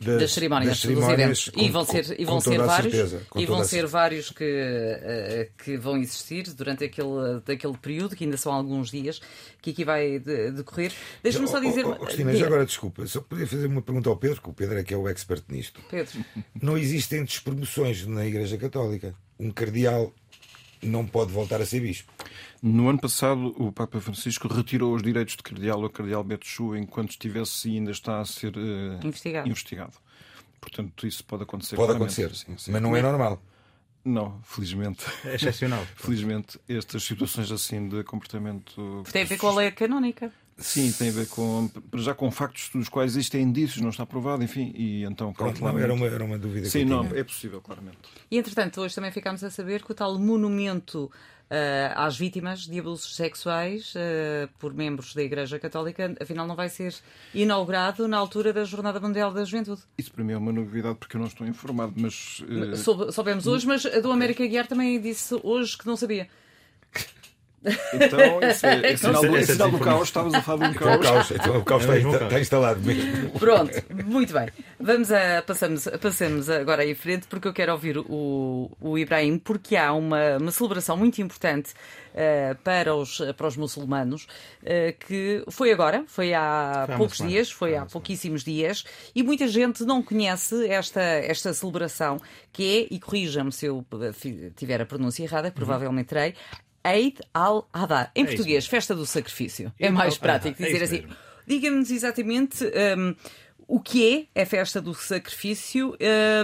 [0.00, 3.58] das cerimónias, das cerimónias, com- e vão ser, e vão ser vários, certeza, e vão
[3.64, 3.86] ser certeza.
[3.92, 9.20] vários que, eh, que vão existir durante aquele, daquele período, que ainda são alguns dias,
[9.60, 10.92] que aqui vai de- decorrer.
[11.22, 11.84] Deixa-me só Oh, dizer.
[11.84, 14.52] oh, oh, Cristina, já agora desculpa, só podia fazer uma pergunta ao Pedro, que o
[14.52, 15.80] Pedro é que é o expert nisto.
[15.90, 16.12] Pedro,
[16.62, 19.14] Não existem despromoções na Igreja Católica.
[19.38, 20.12] Um cardeal
[20.82, 22.12] não pode voltar a ser bispo.
[22.62, 26.76] No ano passado, o Papa Francisco retirou os direitos de cardeal ao cardeal Beto Chu
[26.76, 29.46] enquanto estivesse e ainda está a ser eh, Investigado.
[29.48, 29.92] investigado.
[30.60, 31.76] Portanto, isso pode acontecer.
[31.76, 32.20] Pode claramente.
[32.20, 32.72] acontecer, Sim, sim.
[32.72, 33.40] mas não é normal.
[34.04, 35.04] Não, felizmente.
[35.24, 35.84] É excepcional.
[35.96, 39.02] Felizmente, estas situações assim de comportamento.
[39.12, 40.32] tem a ver com a lei canónica.
[40.58, 41.70] Sim, tem a ver com.
[41.94, 45.94] Já com factos dos quais existem indícios, não está provado, enfim, e então Pronto, era,
[45.94, 47.20] uma, era uma dúvida Sim, que eu não, tinha.
[47.20, 47.98] é possível, claramente.
[48.28, 51.10] E entretanto, hoje também ficámos a saber que o tal monumento
[51.48, 56.68] eh, às vítimas de abusos sexuais eh, por membros da Igreja Católica, afinal, não vai
[56.68, 56.92] ser
[57.32, 59.82] inaugurado na altura da Jornada Mundial da Juventude.
[59.96, 62.42] Isso para mim é uma novidade porque eu não estou informado, mas.
[62.82, 66.28] Soube- soubemos hoje, mas a do América Guiar também disse hoje que não sabia.
[67.92, 70.64] Então, isso é, é sinal, do, é Essa sinal do caos, estavas a falar de
[70.64, 71.28] um Então, o caos.
[71.28, 72.22] caos, então, o caos É está, caos.
[72.22, 73.12] está instalado mesmo.
[73.38, 73.72] Pronto,
[74.06, 74.48] muito bem.
[74.78, 79.76] Vamos a, passamos, passamos agora em frente porque eu quero ouvir o, o Ibrahim, porque
[79.76, 81.72] há uma, uma celebração muito importante
[82.14, 84.26] eh, para, os, para os muçulmanos
[84.64, 87.34] eh, que foi agora, foi há Foi poucos semana.
[87.34, 87.90] dias, foi há semana.
[87.90, 92.18] pouquíssimos dias e muita gente não conhece esta, esta celebração
[92.52, 96.34] que é, e corrija-me se eu eh, tiver a pronúncia errada, que provavelmente terei.
[96.94, 98.10] Eid al-Adha.
[98.14, 98.24] Em.
[98.24, 99.72] É português, festa do sacrifício.
[99.78, 101.06] É Eid mais prático é dizer isso assim.
[101.46, 103.14] Diga-nos exatamente hum,
[103.66, 105.94] o que é a festa do sacrifício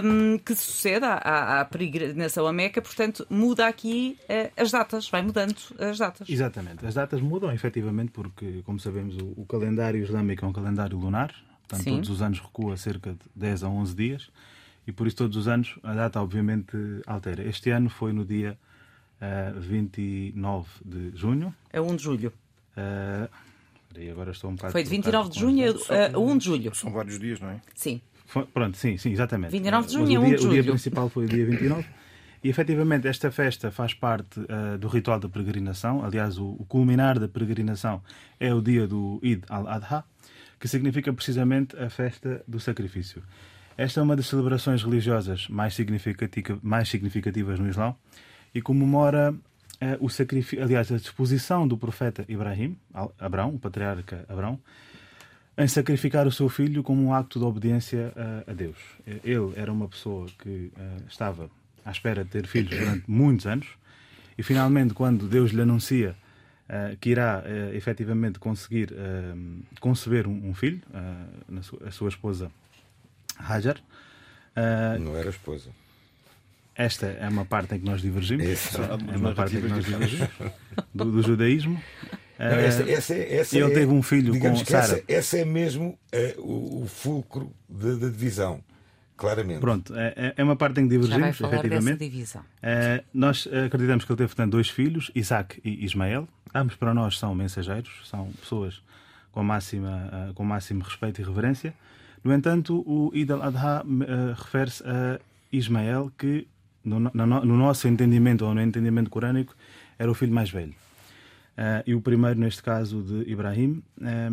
[0.03, 5.09] hum, que sucede à, à, à peregrinação a Meca, portanto, muda aqui eh, as datas,
[5.09, 6.29] vai mudando as datas.
[6.29, 6.85] Exatamente.
[6.85, 11.33] As datas mudam, efetivamente, porque, como sabemos, o, o calendário islâmico é um calendário lunar.
[11.67, 11.95] Portanto, Sim.
[11.95, 14.29] todos os anos recua cerca de 10 a 11 dias.
[14.85, 16.77] E por isso, todos os anos, a data, obviamente,
[17.07, 17.43] altera.
[17.43, 18.55] Este ano foi no dia
[19.25, 21.53] eh, 29 de junho.
[21.71, 22.33] É 1 de julho.
[22.77, 23.27] Eh,
[23.87, 25.75] espera aí, agora estou um bocado Foi de trocado 29 de junho
[26.13, 26.75] a, a 1 de julho.
[26.75, 27.61] São vários dias, não é?
[27.73, 28.01] Sim.
[28.25, 29.51] Foi- pronto, sim, sim, exatamente.
[29.51, 30.73] 29 de junho é 1 dia, de o dia julho.
[30.73, 31.85] principal foi o dia 29.
[32.43, 36.03] E efetivamente esta festa faz parte eh, do ritual da peregrinação.
[36.05, 38.03] Aliás, o, o culminar da peregrinação
[38.39, 40.03] é o dia do Eid al-Adha,
[40.59, 43.23] que significa precisamente a festa do sacrifício.
[43.77, 47.95] Esta é uma das celebrações religiosas mais, significativa, mais significativas no Islão
[48.55, 49.35] e comemora
[49.81, 52.77] eh, o sacrifício, aliás, a disposição do profeta Ibrahim,
[53.19, 54.57] Abrão, o patriarca Abrão,
[55.57, 58.77] em sacrificar o seu filho como um acto de obediência a, a Deus.
[59.05, 61.49] Ele era uma pessoa que eh, estava
[61.83, 63.67] à espera de ter filhos durante muitos anos
[64.37, 66.15] e finalmente quando Deus lhe anuncia
[66.67, 69.33] eh, que irá eh, efetivamente conseguir eh,
[69.79, 72.51] conceber um, um filho, eh, sua, a sua esposa
[73.37, 73.77] Hajar,
[74.55, 75.69] eh, Não era esposa.
[76.75, 78.45] Esta é uma parte em que nós divergimos.
[78.45, 78.81] Isso.
[78.81, 80.51] É uma parte em que nós Narrativas divergimos
[80.93, 81.73] do, do judaísmo.
[82.37, 84.83] Não, Eh, essa, essa, é- essa ele é- teve um filho com Sara.
[84.83, 88.61] Essa, essa é mesmo eh, o, o fulcro da divisão,
[89.15, 89.61] claramente.
[89.61, 91.99] Pronto, é, é uma parte em que Já vai divergimos, falar dessa efetivamente.
[92.11, 92.41] divisão.
[92.61, 96.27] Eh, nós acreditamos que ele teve, portanto, dois filhos, Isaac e Ismael.
[96.53, 98.81] Ambos para nós são mensageiros, são pessoas
[99.31, 101.73] com, máxima, com máximo respeito e reverência.
[102.21, 105.19] No entanto, o Eid al-Adha eh, refere-se a
[105.53, 106.45] Ismael, que,
[106.85, 109.55] no, no- no nosso entendimento ou no entendimento corânico,
[109.99, 110.73] era o filho mais velho.
[111.57, 113.81] Eh, e o primeiro, neste caso, de Ibrahim.
[114.01, 114.29] eh,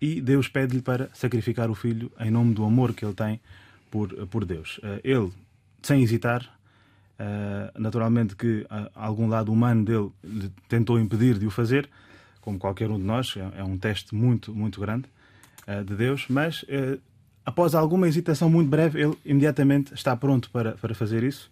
[0.00, 3.40] e Deus pede-lhe para sacrificar o filho em nome do amor que ele tem
[3.90, 4.78] por, por Deus.
[4.82, 5.32] Eh, Ele,
[5.82, 6.42] sem hesitar,
[7.18, 11.88] eh, naturalmente que algum lado humano dele tentou impedir de o fazer,
[12.40, 15.06] como qualquer um de nós, é é um teste muito, muito grande
[15.86, 16.62] de Deus, mas
[17.44, 21.50] após alguma hesitação muito breve, ele imediatamente está pronto para, para fazer isso.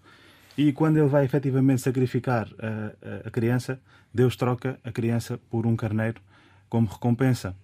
[0.57, 2.93] E quando ele vai efetivamente sacrificar eh,
[3.25, 3.81] a- a criança,
[4.13, 6.21] Deus troca a criança por um carneiro
[6.69, 7.55] como recompensa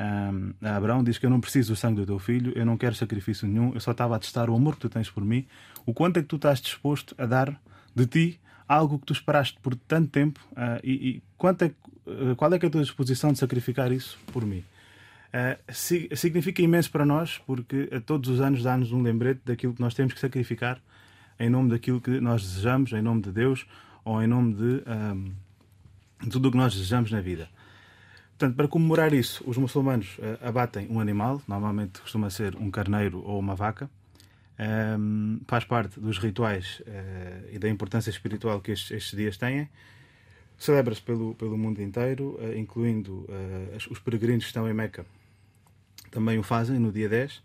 [0.00, 2.76] um, a Abraão, diz que eu não preciso do sangue do teu filho, eu não
[2.76, 5.44] quero sacrifício nenhum, eu só estava a testar o amor que tu tens por mim,
[5.84, 7.60] o quanto é que tu estás disposto a dar
[7.94, 11.22] de ti algo que tu esperaste por tanto tempo uh, e, e
[11.62, 11.64] é,
[12.10, 14.62] uh, qual é, que é a tua disposição de sacrificar isso por mim.
[15.28, 19.80] Uh, significa imenso para nós porque a todos os anos dá-nos um lembrete daquilo que
[19.80, 20.80] nós temos que sacrificar
[21.38, 23.66] em nome daquilo que nós desejamos, em nome de Deus
[24.04, 25.32] ou em nome de, um,
[26.22, 27.48] de tudo o que nós desejamos na vida.
[28.30, 33.22] Portanto, para comemorar isso, os muçulmanos uh, abatem um animal, normalmente costuma ser um carneiro
[33.24, 33.90] ou uma vaca.
[34.98, 39.68] Um, faz parte dos rituais uh, e da importância espiritual que estes, estes dias têm.
[40.56, 43.26] Celebra-se pelo, pelo mundo inteiro, uh, incluindo
[43.90, 45.04] os peregrinos que estão em Meca.
[46.10, 47.42] Também o fazem no dia 10.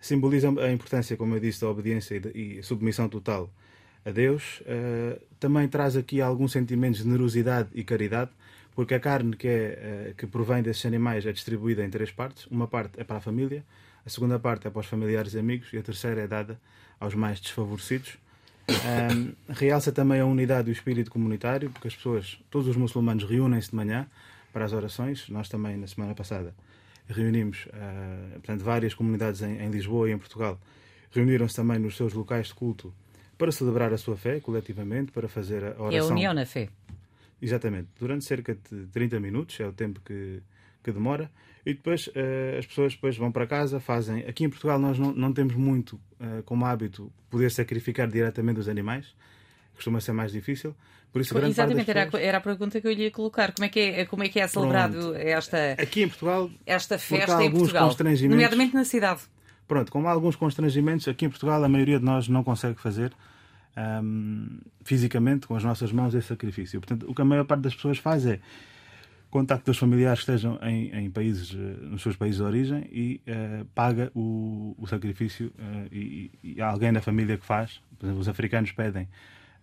[0.00, 3.50] Simboliza a importância, como eu disse, da obediência e, de, e submissão total
[4.06, 4.62] a Deus.
[5.40, 8.30] também traz aqui algum sentimento de generosidade e caridade
[8.78, 12.46] porque a carne que, é, eh, que provém desses animais é distribuída em três partes.
[12.46, 13.64] Uma parte é para a família,
[14.06, 16.60] a segunda parte é para os familiares e amigos e a terceira é dada
[17.00, 18.18] aos mais desfavorecidos.
[18.68, 23.70] Um, realça também a unidade do espírito comunitário, porque as pessoas, todos os muçulmanos reúnem-se
[23.70, 24.06] de manhã
[24.52, 25.28] para as orações.
[25.28, 26.54] Nós também, na semana passada,
[27.08, 30.60] reunimos uh, portanto, várias comunidades em, em Lisboa e em Portugal.
[31.10, 32.94] Reuniram-se também nos seus locais de culto
[33.36, 35.90] para celebrar a sua fé coletivamente, para fazer a oração.
[35.90, 36.68] É a união na fé.
[37.40, 37.88] Exatamente.
[37.98, 40.42] Durante cerca de 30 minutos, é o tempo que,
[40.82, 41.30] que demora.
[41.64, 44.24] E depois uh, as pessoas depois vão para casa, fazem.
[44.26, 48.68] Aqui em Portugal nós não, não temos muito uh, como hábito poder sacrificar diretamente os
[48.68, 49.14] animais,
[49.78, 50.74] costuma ser mais difícil.
[51.12, 52.14] Por isso, grande Exatamente, pessoas...
[52.14, 53.52] era, a, era a pergunta que eu lhe colocar.
[53.52, 55.16] Como é que é, como é, que é celebrado Pronto.
[55.16, 57.96] esta, aqui em Portugal, esta festa em Portugal?
[58.28, 59.22] Nomeadamente na cidade.
[59.66, 63.12] Pronto, como há alguns constrangimentos, aqui em Portugal a maioria de nós não consegue fazer
[64.02, 66.80] um, fisicamente, com as nossas mãos, esse sacrifício.
[66.80, 68.40] Portanto, o que a maior parte das pessoas faz é
[69.30, 73.20] contacta os familiares que estejam em, em, países, eh, nos seus países de origem e
[73.28, 77.78] uh, paga o, o sacrifício uh, e, e, há alguém da família que faz.
[77.98, 79.06] Por exemplo, os africanos pedem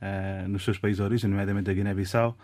[0.02, 2.38] uh, nos seus países de origem, nomeadamente a Guiné-Bissau,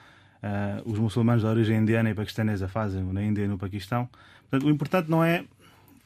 [0.86, 4.10] os muçulmanos de origem indiana e paquistanesa fazem na Índia e no Paquistão.
[4.50, 5.46] Portanto, o importante não é,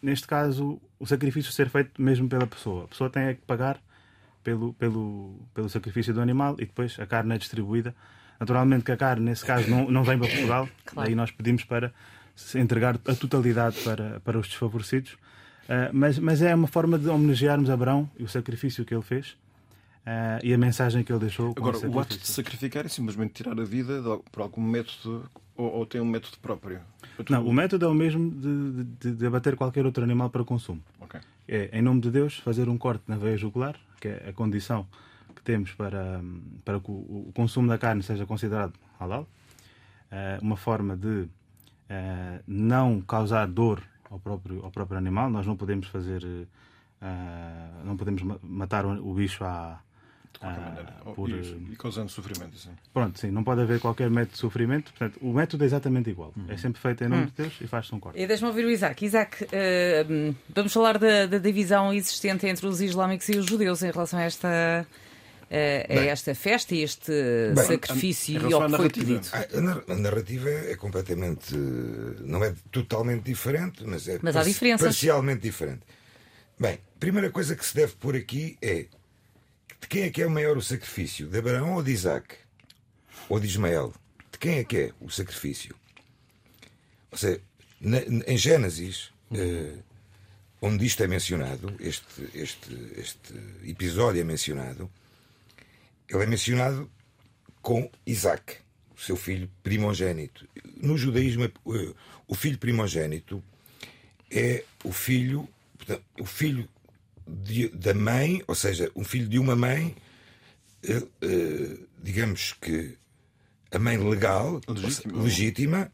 [0.02, 2.84] neste caso, o sacrifício ser feito mesmo pela pessoa.
[2.84, 3.80] A pessoa tem é que pagar
[4.44, 7.96] pelo, pelo, pelo sacrifício do animal e depois a carne é distribuída.
[8.40, 11.10] Naturalmente que a carne, nesse caso, não, não vem para Portugal, claro.
[11.10, 11.94] aí nós pedimos para
[12.54, 15.14] entregar a totalidade para, para os desfavorecidos.
[15.14, 19.36] Uh, mas, mas é uma forma de homenagearmos Abraão e o sacrifício que ele fez
[20.06, 21.54] uh, e a mensagem que ele deixou.
[21.56, 25.72] Agora, o, o ato de sacrificar é simplesmente tirar a vida por algum método ou,
[25.72, 26.82] ou tem um método próprio?
[27.30, 30.84] Não, o método é o mesmo de, de, de, abater qualquer outro animal para consumo.
[31.00, 31.22] Okay.
[31.48, 34.86] É, em nome de Deus, fazer um corte na veia jugular, que é a condição
[35.34, 36.22] que temos para,
[36.64, 39.28] para que o, o consumo da carne seja considerado halal.
[40.12, 41.30] Uh, uma forma de uh,
[42.48, 45.30] não causar dor ao próprio, ao próprio animal.
[45.30, 49.80] Nós não podemos fazer, uh, não podemos matar o, o bicho à,
[50.36, 50.92] de qualquer ah, maneira.
[51.16, 51.30] Por...
[51.30, 52.70] E, e, causando sofrimento, sim.
[52.94, 54.92] Pronto, sim, não pode haver qualquer método de sofrimento.
[54.92, 56.34] Portanto, o método é exatamente igual.
[56.36, 56.46] Uhum.
[56.50, 57.28] É sempre feito em nome uhum.
[57.28, 58.20] de Deus e faz-se um corte.
[58.20, 59.06] E deixa-me ouvir o Isaac.
[59.06, 63.92] Isaac, uh, vamos falar da, da, divisão existente entre os islâmicos e os judeus em
[63.92, 64.88] relação a esta.
[65.46, 67.12] Uh, a esta festa e este
[67.54, 69.28] bem, sacrifício e ao que foi pedido.
[69.32, 71.56] A, a narrativa é completamente.
[71.56, 74.88] não é totalmente diferente, mas é mas há diferenças.
[74.88, 75.82] parcialmente diferente.
[76.60, 78.88] Bem, primeira coisa que se deve pôr aqui é
[79.82, 81.28] de quem é que é o maior o sacrifício?
[81.28, 82.36] De Abraão ou de Isaac?
[83.30, 83.94] Ou de Ismael?
[84.32, 85.76] De quem é que é o sacrifício?
[87.12, 87.42] Ou seja,
[87.80, 89.84] na, em Gênesis, uh,
[90.62, 94.90] onde isto é mencionado, este, este, este episódio é mencionado,
[96.10, 96.90] ele é mencionado
[97.62, 98.58] com Isaac,
[98.96, 100.48] o seu filho primogênito.
[100.78, 101.96] No judaísmo, uh,
[102.28, 103.44] o filho primogênito
[104.32, 105.48] é o filho,
[105.78, 106.68] portanto, o filho
[107.28, 109.96] de, da mãe, ou seja, um filho de uma mãe,
[110.88, 112.98] uh, uh, digamos que
[113.72, 115.92] a mãe legal, legítima, legítima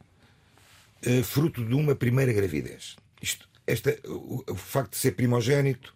[1.05, 2.95] uh, fruto de uma primeira gravidez.
[3.21, 5.93] Isto, esta, o, o, facto de ser primogênito,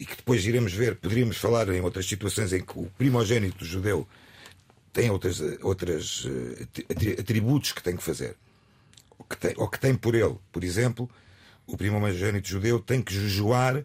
[0.00, 4.08] e que depois iremos ver, poderíamos falar em outras situações em que o primogênito judeu
[4.92, 6.24] tem outras, outras
[7.18, 8.36] atributos que tem que fazer,
[9.18, 10.36] ou que tem, ou que tem por ele.
[10.52, 11.10] Por exemplo,
[11.66, 13.84] o primogênito judeu tem que jejuar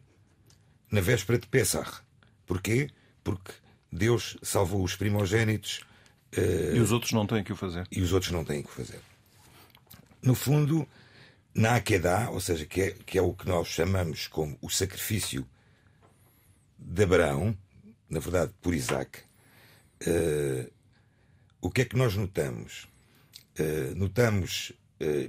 [0.93, 2.03] na véspera de Pesach.
[2.45, 2.87] Porquê?
[3.23, 3.51] Porque
[3.91, 5.83] Deus salvou os primogênitos.
[6.37, 7.87] Uh, e os outros não têm que o fazer.
[7.91, 8.99] E os outros não têm que o fazer.
[10.21, 10.87] No fundo,
[11.51, 15.49] na Akedah, ou seja, que é, que é o que nós chamamos como o sacrifício
[16.77, 17.57] de Abraão,
[18.07, 19.17] na verdade por Isaac,
[20.05, 20.71] uh,
[21.59, 22.87] o que é que nós notamos?
[23.59, 24.71] Uh, notamos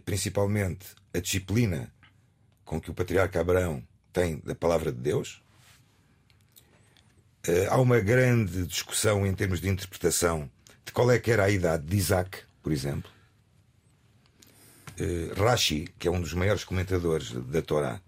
[0.04, 1.92] principalmente a disciplina
[2.64, 5.42] com que o patriarca Abraão tem da palavra de Deus.
[7.46, 10.50] Eh, há uma grande discussão em termos de interpretação
[10.84, 13.10] de qual é que era a idade de Isaac, por exemplo.
[14.98, 18.00] Eh, Rashi, que é um dos maiores comentadores da Torá,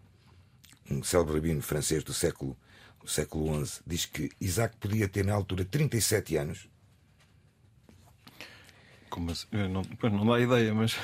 [0.91, 2.57] um célebre rabino francês do século,
[3.01, 6.69] do século XI, diz que Isaac podia ter na altura 37 anos.
[9.11, 9.47] Como assim?
[9.53, 10.97] Não, não dá ideia, mas.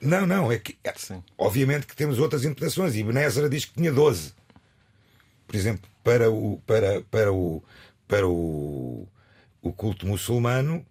[0.00, 0.76] Não, não, é que.
[0.96, 1.22] Sim.
[1.38, 2.94] Obviamente que temos outras interpretações.
[2.96, 4.34] E Benézera diz que tinha 12.
[5.52, 7.62] Por exemplo, para o, para, para o,
[8.08, 9.06] para o,
[9.60, 10.82] o culto muçulmano,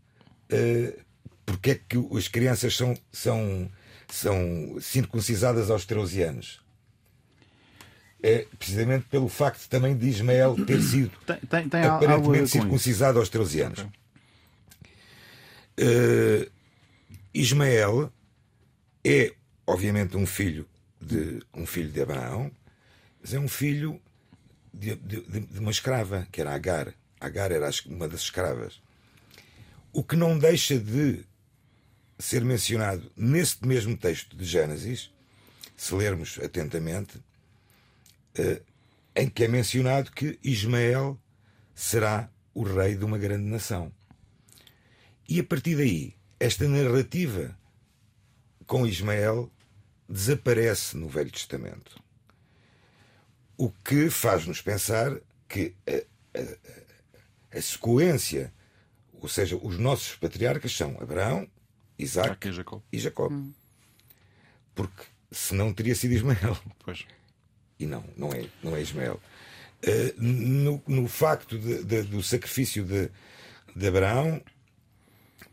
[0.51, 0.99] eh,
[1.43, 3.67] porque é que as crianças são, são,
[4.07, 6.61] são circuncisadas aos 13 anos?
[8.21, 11.11] É precisamente pelo facto também de Ismael ter sido
[11.49, 12.51] Tem, tem, aparentemente isso.
[12.51, 13.87] circuncisado aos 13 anos.
[15.75, 16.47] Eh,
[17.33, 18.13] Ismael
[19.03, 19.33] é,
[19.65, 20.67] obviamente, um filho
[21.01, 22.51] de um filho de Abraão,
[23.19, 23.99] mas é um filho
[24.73, 26.93] de, de- de- uma escrava, que era Agar.
[27.19, 28.81] Agar era uma das escravas.
[29.93, 31.25] O que não deixa de
[32.17, 35.11] ser mencionado neste mesmo texto de Gênesis,
[35.75, 37.19] se lermos atentamente,
[38.35, 38.61] eh,
[39.15, 41.19] em que é mencionado que Ismael
[41.75, 43.91] será o rei de uma grande nação.
[45.27, 47.57] E a partir daí, esta narrativa
[48.65, 49.51] com Ismael
[50.07, 52.00] desaparece no Velho Testamento.
[53.61, 55.15] O que faz-nos pensar
[55.47, 58.51] que a, a, a sequência,
[59.13, 61.47] ou seja, os nossos patriarcas são Abraão,
[61.99, 62.81] Isaac e Jacó.
[62.91, 63.29] e Jacó.
[64.73, 66.57] Porque senão teria sido Ismael.
[66.83, 67.05] Pois.
[67.77, 69.21] E não, não é, não é Ismael.
[69.83, 73.09] Eh, no, no facto de- de- do sacrifício de,
[73.75, 74.41] de Abraão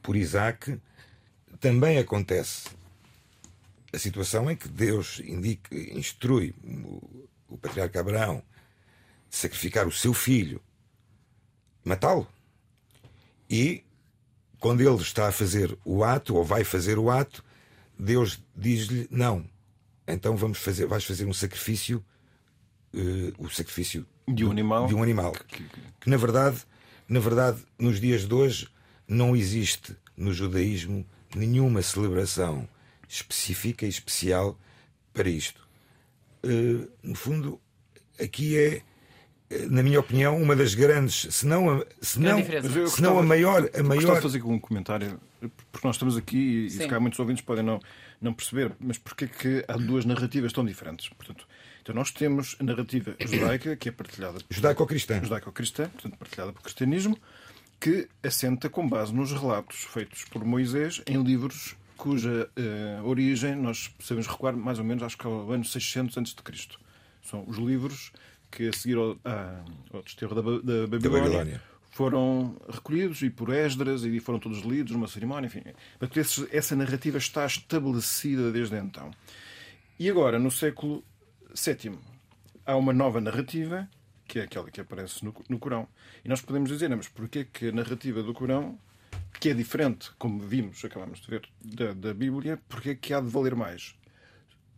[0.02, 0.78] por Isaac,
[1.60, 2.68] também acontece
[3.92, 6.54] a situação em que Deus indica, instrui
[7.48, 8.42] o, patriarca Abraão
[9.30, 10.60] sacrificar o seu filho,
[11.84, 12.26] matá-lo.
[13.48, 13.84] E
[14.58, 17.44] quando ele está a fazer o ato, ou vai fazer o ato,
[17.98, 19.44] Deus diz-lhe: Não,
[20.06, 22.04] então vamos fazer, vais fazer um sacrifício,
[22.94, 24.86] eh, o sacrifício De um animal.
[24.86, 25.32] de um animal.
[26.00, 26.62] Que na verdade,
[27.08, 28.68] na verdade, nos dias de hoje
[29.06, 32.68] não existe no judaísmo nenhuma celebração
[33.08, 34.58] específica e especial
[35.12, 35.67] para isto.
[36.42, 37.60] Eh, no fundo,
[38.20, 38.82] aqui é,
[39.50, 42.82] eh, na minha opinião, uma das grandes, se não a, se não, se não a
[42.84, 45.20] gostava- maior, a Gostava maior de fazer um comentário,
[45.72, 46.78] porque nós estamos aqui e, e Sim.
[46.78, 47.80] se calhar muitos ouvintes podem não,
[48.20, 51.08] não perceber, mas porquê que há duas narrativas tão diferentes?
[51.08, 51.46] Portanto,
[51.82, 55.20] então nós temos a narrativa judaica, que é partilhada judaico-cristã.
[55.22, 57.18] judaico-cristã, portanto partilhada pelo cristianismo,
[57.80, 63.90] que assenta com base nos relatos feitos por Moisés em livros cuja eh, origem nós
[64.00, 66.68] sabemos recuar mais ou menos, acho que ao ano 600 a.C.
[67.22, 68.10] São os livros
[68.50, 69.18] que a seguir ao,
[69.92, 71.62] ao desterro da, da Babilónia, Babilónia.
[71.90, 75.62] foram recolhidos e por Esdras e foram todos lidos numa cerimónia, enfim.
[76.16, 79.10] Esse- essa narrativa está estabelecida desde então.
[79.98, 81.04] E agora, no século
[81.54, 81.98] VII,
[82.64, 83.88] há uma nova narrativa,
[84.26, 85.88] que é aquela que aparece no, no Corão.
[86.24, 88.78] E nós podemos dizer, "Não, mas porquê que a narrativa do Corão,
[89.38, 93.28] que é diferente, como vimos, acabamos de ver, da, da Bíblia, porquê que há de
[93.28, 93.94] valer mais?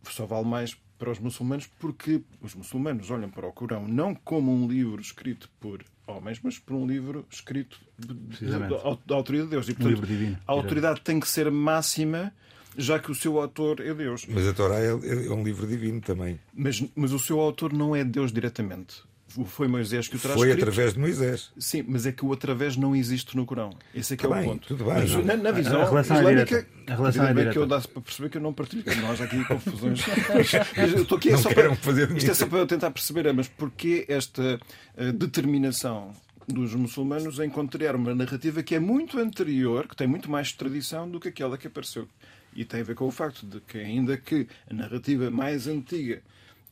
[0.03, 4.53] Só vale mais para os muçulmanos porque os muçulmanos olham para o Corão não como
[4.53, 8.67] um livro escrito por homens, mas por um livro escrito da,
[9.05, 9.69] da autoridade de Deus.
[9.69, 10.37] E, Um livro divino.
[10.45, 12.31] a autoridade tem que ser máxima,
[12.77, 14.25] já que o seu autor é Deus.
[14.27, 16.39] Mas a Torá é, é um livro divino também.
[16.53, 19.03] Mas, mas o seu autor não é Deus diretamente.
[19.45, 20.63] Foi Moisés que o traz Foi escrito.
[20.69, 21.51] através de Moisés.
[21.57, 23.71] Sim, mas é que o através não existe no Corão.
[23.95, 24.67] Esse é que Tá é bem, o ponto.
[24.67, 24.93] tudo bem.
[24.95, 26.91] Mas na, na visão A relação é islâmica, direta.
[26.91, 27.51] A relação é direta.
[27.51, 28.83] que eu dá para perceber que eu não partilho.
[28.83, 30.01] que Nós aqui confusões.
[30.77, 33.25] Eu estou aqui é Não só para, fazer isto é só para eu tentar perceber,
[33.27, 34.59] é, mas porquê esta
[34.97, 36.11] eh, determinação
[36.47, 41.09] dos muçulmanos em contrariar uma narrativa que é muito anterior, que tem muito mais tradição
[41.09, 42.07] do que aquela que apareceu.
[42.53, 46.21] E tem a ver com o facto de que, ainda que a narrativa mais antiga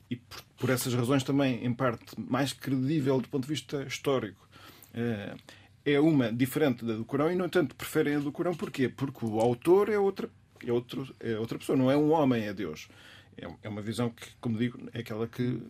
[0.09, 4.47] e por, por essas razões também, em parte, mais credível do ponto de vista histórico,
[4.93, 5.35] eh,
[5.85, 8.55] é uma diferente da do Corão e, no entanto, preferem a do Corão.
[8.55, 8.89] Porquê?
[8.89, 10.29] Porque o autor é outra,
[10.65, 12.87] é outro, é outra pessoa, não é um homem, é Deus.
[13.37, 15.61] É, é uma visão que, como digo, é aquela que.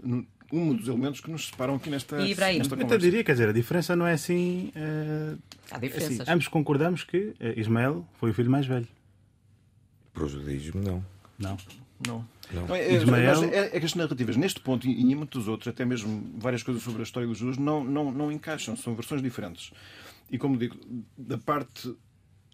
[0.52, 2.98] Um dos elementos que nos separam aqui nesta, E, nesta Eu até conversa.
[2.98, 4.72] diria, quer dizer, a diferença não é assim.
[4.74, 5.36] eh,
[5.70, 6.28] Há assim, diferenças.
[6.28, 8.88] ambos concordamos que eh, Ismael foi o filho mais velho.
[10.12, 11.06] Para o judaísmo, não.
[11.38, 11.56] Não.
[12.08, 12.26] Não.
[12.52, 12.66] Não.
[12.68, 15.48] Não, é, Ismael- mas é, é que as narrativas, neste ponto e e em muitos
[15.48, 18.96] outros, até mesmo várias coisas sobre a história dos judeus, não, não, não encaixam, são
[18.96, 19.72] versões diferentes.
[20.32, 20.76] E como digo,
[21.18, 21.94] da parte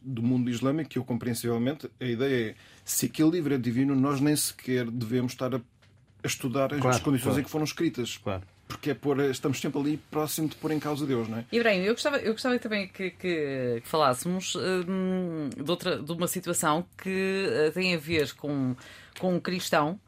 [0.02, 4.20] do mundo islâmico, que eu compreensivelmente, a ideia é se aquele livro é divino, nós
[4.20, 7.40] nem sequer devemos estar a, a estudar as Claro, condições claro.
[7.40, 8.18] em que foram escritas.
[8.18, 8.44] Claro.
[8.68, 11.46] Porque é pôr, estamos sempre ali próximo de pôr em causa Deus, não é?
[11.52, 16.28] Ibrahim, eu gostava, eu gostava também que, que- que falássemos hum, de, outra, de uma
[16.28, 18.76] situação que eh, tem a ver com,
[19.20, 20.00] com um cristão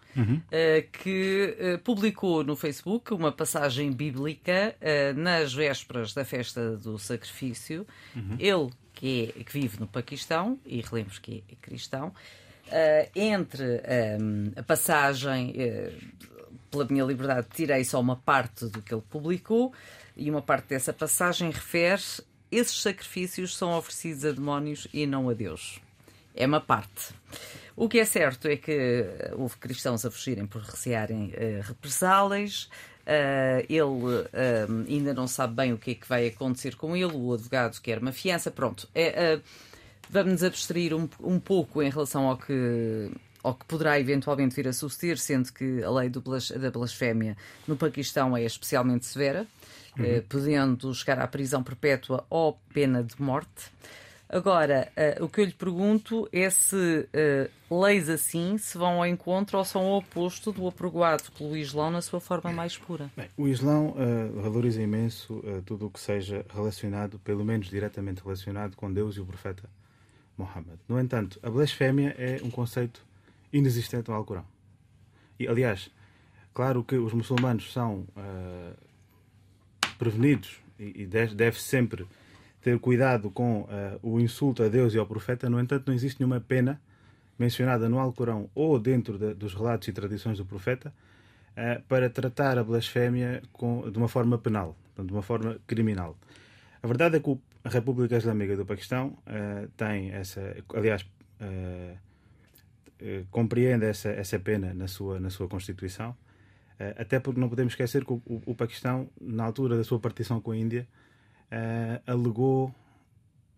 [0.49, 6.97] eh, que eh, publicou no Facebook uma passagem bíblica eh, nas vésperas da festa do
[6.97, 7.85] sacrifício.
[8.39, 12.13] Ele, que, é, que vive no Paquistão, e relembro que é cristão,
[13.15, 13.81] entre
[14.55, 15.53] a passagem.
[16.71, 19.71] pela minha liberdade, tirei só uma parte do que ele publicou
[20.17, 22.01] e uma parte dessa passagem refere
[22.51, 25.79] esses sacrifícios são oferecidos a demónios e não a Deus.
[26.33, 27.13] É uma parte.
[27.77, 32.69] O que é certo é que eh, houve cristãos a fugirem por recearem eh, represálias.
[33.05, 37.13] Eh, ele eh, ainda não sabe bem o que é que vai acontecer com ele.
[37.13, 38.49] O advogado quer uma fiança.
[38.51, 38.89] Pronto.
[38.95, 39.39] É,
[40.09, 43.11] Vamos nos abstrair um, um pouco em relação ao que,
[43.43, 47.35] que poderá eventualmente vir a suceder, sendo que a lei blas- da blasfémia
[47.67, 49.45] no Paquistão é especialmente severa,
[49.99, 53.65] eh, podendo chegar à prisão perpétua ou pena de morte.
[54.29, 59.05] Agora, eh, o que eu lhe pergunto é se eh, leis assim se vão ao
[59.07, 63.09] encontro ou são o oposto do apregoado pelo Islão na sua forma mais pura.
[63.15, 68.75] Bem, o Islão eh, valoriza imenso tudo o que seja relacionado, pelo menos diretamente relacionado,
[68.75, 69.63] com Deus e o profeta
[70.37, 70.77] Muhammad.
[70.89, 73.05] No entanto, a blasfémia é um conceito
[73.53, 74.45] inexistente no Alcorão.
[75.39, 75.89] E, aliás,
[76.53, 78.05] claro que os muçulmanos são
[79.97, 82.05] prevenidos e, e de- deve sempre
[82.67, 85.49] ter cuidado com eh, o insulto a Deus e ao profeta.
[85.49, 86.81] No entanto, não existe nenhuma pena
[87.39, 90.93] mencionada no Alcorão ou dentro de- dos relatos e tradições do profeta
[91.55, 96.17] eh, para tratar a blasfémia com- de uma forma penal, portanto, de uma forma criminal.
[96.83, 100.41] A verdade é que a República Islâmica do Paquistão eh, tem essa,
[100.73, 101.05] aliás,
[103.31, 106.15] compreende essa, essa pena na sua, na sua Constituição,
[106.97, 110.57] até porque não podemos esquecer que o Paquistão, na altura da sua partição com a
[110.57, 110.87] Índia,
[111.51, 112.73] eh, alegou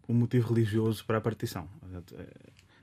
[0.07, 1.67] um motivo religioso para a partição.
[2.13, 2.23] Eh,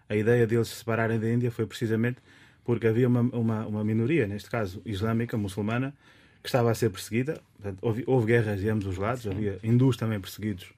[0.09, 2.18] a ideia deles se separarem da Índia foi precisamente
[2.64, 5.94] porque havia uma, uma, uma minoria, neste caso islâmica, muçulmana,
[6.42, 7.40] que estava a ser perseguida.
[7.54, 10.72] Portanto, houve, houve guerras de ambos os lados, havia hindus também perseguidos,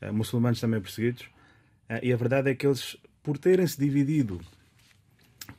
[0.00, 1.28] eh, muçulmanos também perseguidos.
[1.88, 4.40] Eh, e a verdade é que eles, por terem-se dividido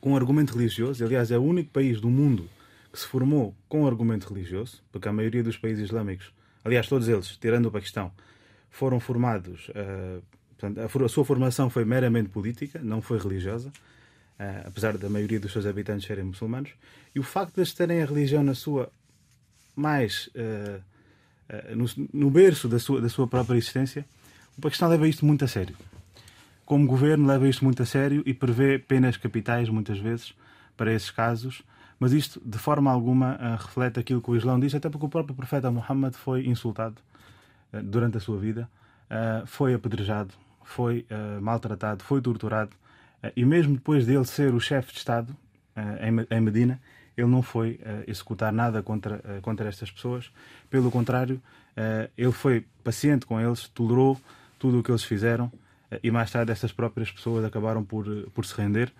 [0.00, 2.48] com argumento religioso, aliás, é o único país do mundo
[2.92, 6.32] que se formou com argumento religioso, porque a maioria dos países islâmicos,
[6.64, 8.12] aliás, todos eles, tirando o Paquistão,
[8.70, 9.70] foram formados.
[9.74, 10.20] eh,
[10.58, 13.72] portanto, a, a sua formação foi meramente política, não foi religiosa,
[14.38, 16.70] eh, apesar da maioria dos seus habitantes serem muçulmanos.
[17.14, 18.90] E o facto de eles terem a religião na sua
[19.76, 20.30] mais.
[20.34, 20.80] eh,
[21.74, 21.84] no,
[22.14, 24.06] no berço da sua, da sua própria existência,
[24.56, 25.76] o Paquistão leva isto muito a sério
[26.72, 30.32] como governo leva isto muito a sério e prevê penas capitais muitas vezes
[30.74, 31.62] para esses casos,
[31.98, 35.08] mas isto de forma alguma eh, reflete aquilo que o Islão diz, até porque o
[35.08, 36.96] próprio profeta Muhammad foi insultado
[37.72, 38.68] eh, durante a sua vida,
[39.08, 40.34] eh, foi apedrejado,
[40.64, 41.04] foi
[41.40, 42.70] maltratado, foi torturado
[43.36, 45.36] e mesmo depois dele ser o chefe de Estado
[46.00, 46.80] em Me- em Medina,
[47.16, 50.30] ele não foi executar nada contra, contra estas pessoas.
[50.70, 51.42] Pelo contrário,
[52.16, 54.18] ele foi paciente com eles, tolerou
[54.58, 55.52] tudo o que eles fizeram
[56.02, 58.90] e mais tarde estas próprias pessoas acabaram por, por se render.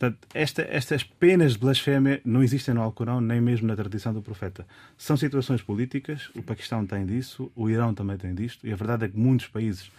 [0.00, 4.22] Portanto, esta- estas penas de blasfémia não existem no Alcorão, nem mesmo na tradição do
[4.22, 4.66] profeta.
[4.96, 9.04] São situações políticas, o Paquistão tem disso, o Irão também tem disto, e a verdade
[9.04, 9.90] é que muitos países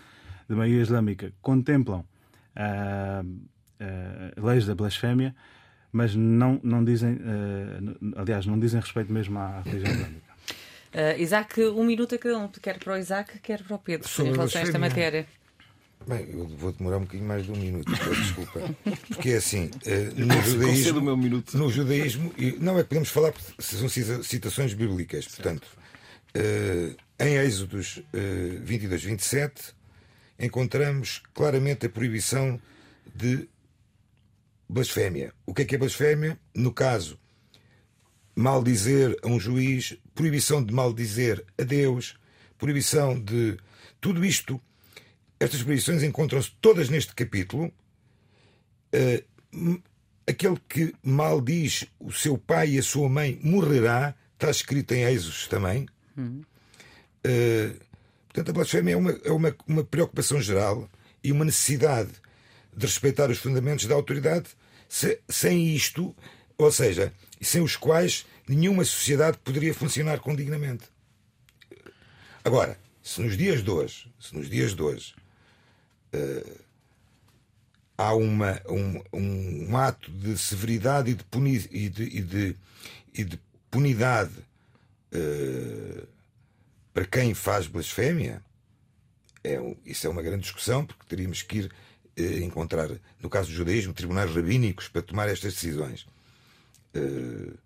[0.50, 2.04] de maioria islâmica contemplam
[2.56, 3.24] ah,
[3.80, 5.36] ah, leis da blasfémia,
[5.92, 10.32] mas não, não dizem, ah, aliás, não dizem respeito mesmo à religião islâmica.
[10.94, 14.10] Uh, Isaac, um minuto a cada um, quer para o Isaac, quer para o Pedro,
[14.10, 15.26] Sobre em relação a esta matéria.
[16.08, 18.60] Bem, eu vou demorar um bocadinho mais de um minuto, desculpa.
[19.08, 21.02] Porque é assim, eh, no Concedo o judaísmo.
[21.02, 21.58] meu minuto.
[21.58, 25.28] No judaísmo, não é que podemos falar, são cita- citações bíblicas.
[25.28, 25.68] Portanto,
[26.34, 29.76] eh, em Êxodos eh, 22, 27,
[30.40, 32.60] encontramos claramente a proibição
[33.16, 33.48] de
[34.68, 35.34] blasfémia.
[35.46, 36.38] O que é que é blasfémia?
[36.56, 37.20] No caso,
[38.36, 42.18] maldizer a um juiz, proibição de maldizer a Deus,
[42.58, 43.58] proibição de.
[44.00, 44.60] Tudo isto,
[45.44, 47.72] estas proibições encontram-se todas neste capítulo.
[49.52, 49.82] M-
[50.28, 55.48] aquele que maldiz o seu pai e a sua mãe morrerá, está escrito em Êxodos
[55.48, 55.88] também.
[57.24, 57.74] Eh,
[58.28, 60.90] portanto, a blasfémia é, uma, é uma, uma preocupação geral
[61.24, 62.12] e uma necessidade
[62.76, 64.50] de respeitar os fundamentos da autoridade.
[64.90, 66.16] Se- sem isto,
[66.58, 70.86] ou seja, sem os quais nenhuma sociedade poderia funcionar com dignamente.
[72.44, 75.14] Agora, se nos dias de hoje, se nos dias de hoje,
[76.14, 76.58] eh,
[77.98, 82.56] há uma, um, um, ato de severidade e de, puni, e de, e de,
[83.14, 83.40] e de
[83.70, 84.34] punidade
[85.14, 86.08] uh,
[86.94, 88.42] para quem faz blasfémia,
[89.44, 91.72] é, isso é uma grande discussão, porque teríamos que ir
[92.20, 92.90] uh, encontrar,
[93.22, 96.08] no caso do judaísmo, tribunais rabínicos para tomar estas decisões.
[96.96, 97.58] Uh,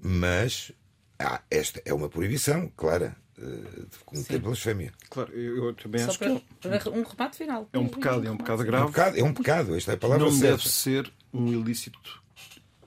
[0.00, 0.72] mas
[1.18, 4.92] ah, esta é uma proibição clara de cometer blasfémia.
[5.08, 6.44] Claro, eu, eu também Só acho para, que.
[6.60, 7.68] Para um remate final.
[7.72, 8.84] É um pecado, é um pecado grave.
[8.84, 10.56] É um pecado, é um pecado esta é a palavra Não certa.
[10.56, 11.98] deve ser um ilícito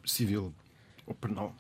[0.06, 0.54] civil
[1.06, 1.56] ou penal.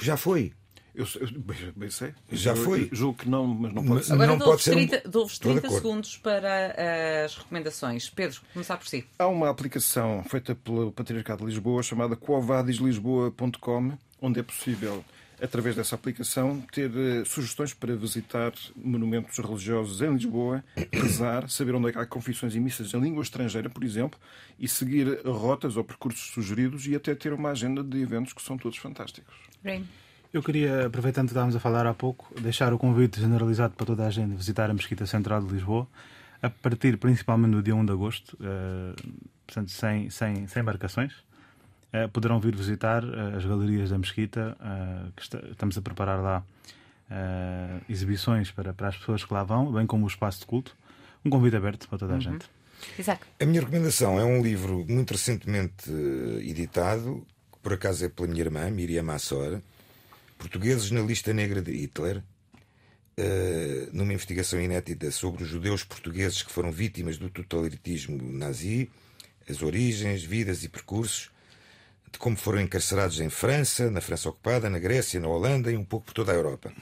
[0.00, 0.52] Já foi.
[0.94, 2.12] Eu, eu bem, sei.
[2.30, 2.88] Já foi.
[2.90, 4.12] Eu, julgo que não, mas não pode ser.
[4.12, 5.10] Agora não dou-vos 30, um...
[5.10, 8.10] dou 30 segundos para as recomendações.
[8.10, 9.04] Pedro, começar por si.
[9.18, 15.04] Há uma aplicação feita pelo Patriarcado de Lisboa chamada quovadislisboa.com onde é possível
[15.42, 20.62] através dessa aplicação, ter uh, sugestões para visitar monumentos religiosos em Lisboa,
[20.92, 24.18] rezar, saber onde é que há confissões e missas em língua estrangeira, por exemplo,
[24.58, 28.58] e seguir rotas ou percursos sugeridos e até ter uma agenda de eventos que são
[28.58, 29.34] todos fantásticos.
[29.62, 29.86] Bem.
[30.32, 34.06] Eu queria, aproveitando que estávamos a falar há pouco, deixar o convite generalizado para toda
[34.06, 35.88] a gente visitar a Mesquita Central de Lisboa,
[36.40, 38.94] a partir principalmente do dia 1 de agosto, uh,
[39.44, 41.12] portanto, sem, sem, sem marcações.
[41.92, 46.20] Uh, poderão vir visitar uh, as galerias da Mesquita, uh, que está, estamos a preparar
[46.20, 46.44] lá
[47.88, 50.76] exibições para, para as pessoas que lá vão, bem como o espaço de culto.
[51.24, 52.20] Um convite aberto para toda a uhum.
[52.20, 52.48] gente.
[52.96, 53.26] Exato.
[53.40, 55.90] A minha recomendação é um livro muito recentemente
[56.40, 59.60] editado, que por acaso é pela minha irmã, Miriam Assor,
[60.38, 62.22] Portugueses na Lista Negra de Hitler,
[63.92, 68.88] numa investigação inédita sobre os judeus portugueses que foram vítimas do totalitarismo nazi,
[69.48, 71.28] as origens, vidas e percursos
[72.12, 75.84] de como foram encarcerados em França, na França ocupada, na Grécia, na Holanda e um
[75.84, 76.72] pouco por toda a Europa.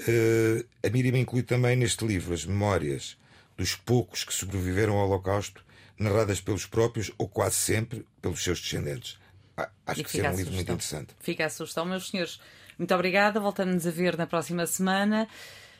[0.00, 3.16] Uh, a Miriam inclui também neste livro as memórias
[3.56, 5.64] dos poucos que sobreviveram ao Holocausto,
[5.98, 9.18] narradas pelos próprios ou quase sempre pelos seus descendentes.
[9.56, 11.14] Ah, acho e que será um livro muito interessante.
[11.20, 12.38] Fica a sugestão, meus senhores.
[12.78, 13.40] Muito obrigada.
[13.40, 15.26] Voltamos a ver na próxima semana.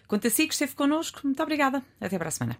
[0.09, 1.83] Quanto a si que esteve connosco, muito obrigada.
[2.01, 2.57] Até para a semana.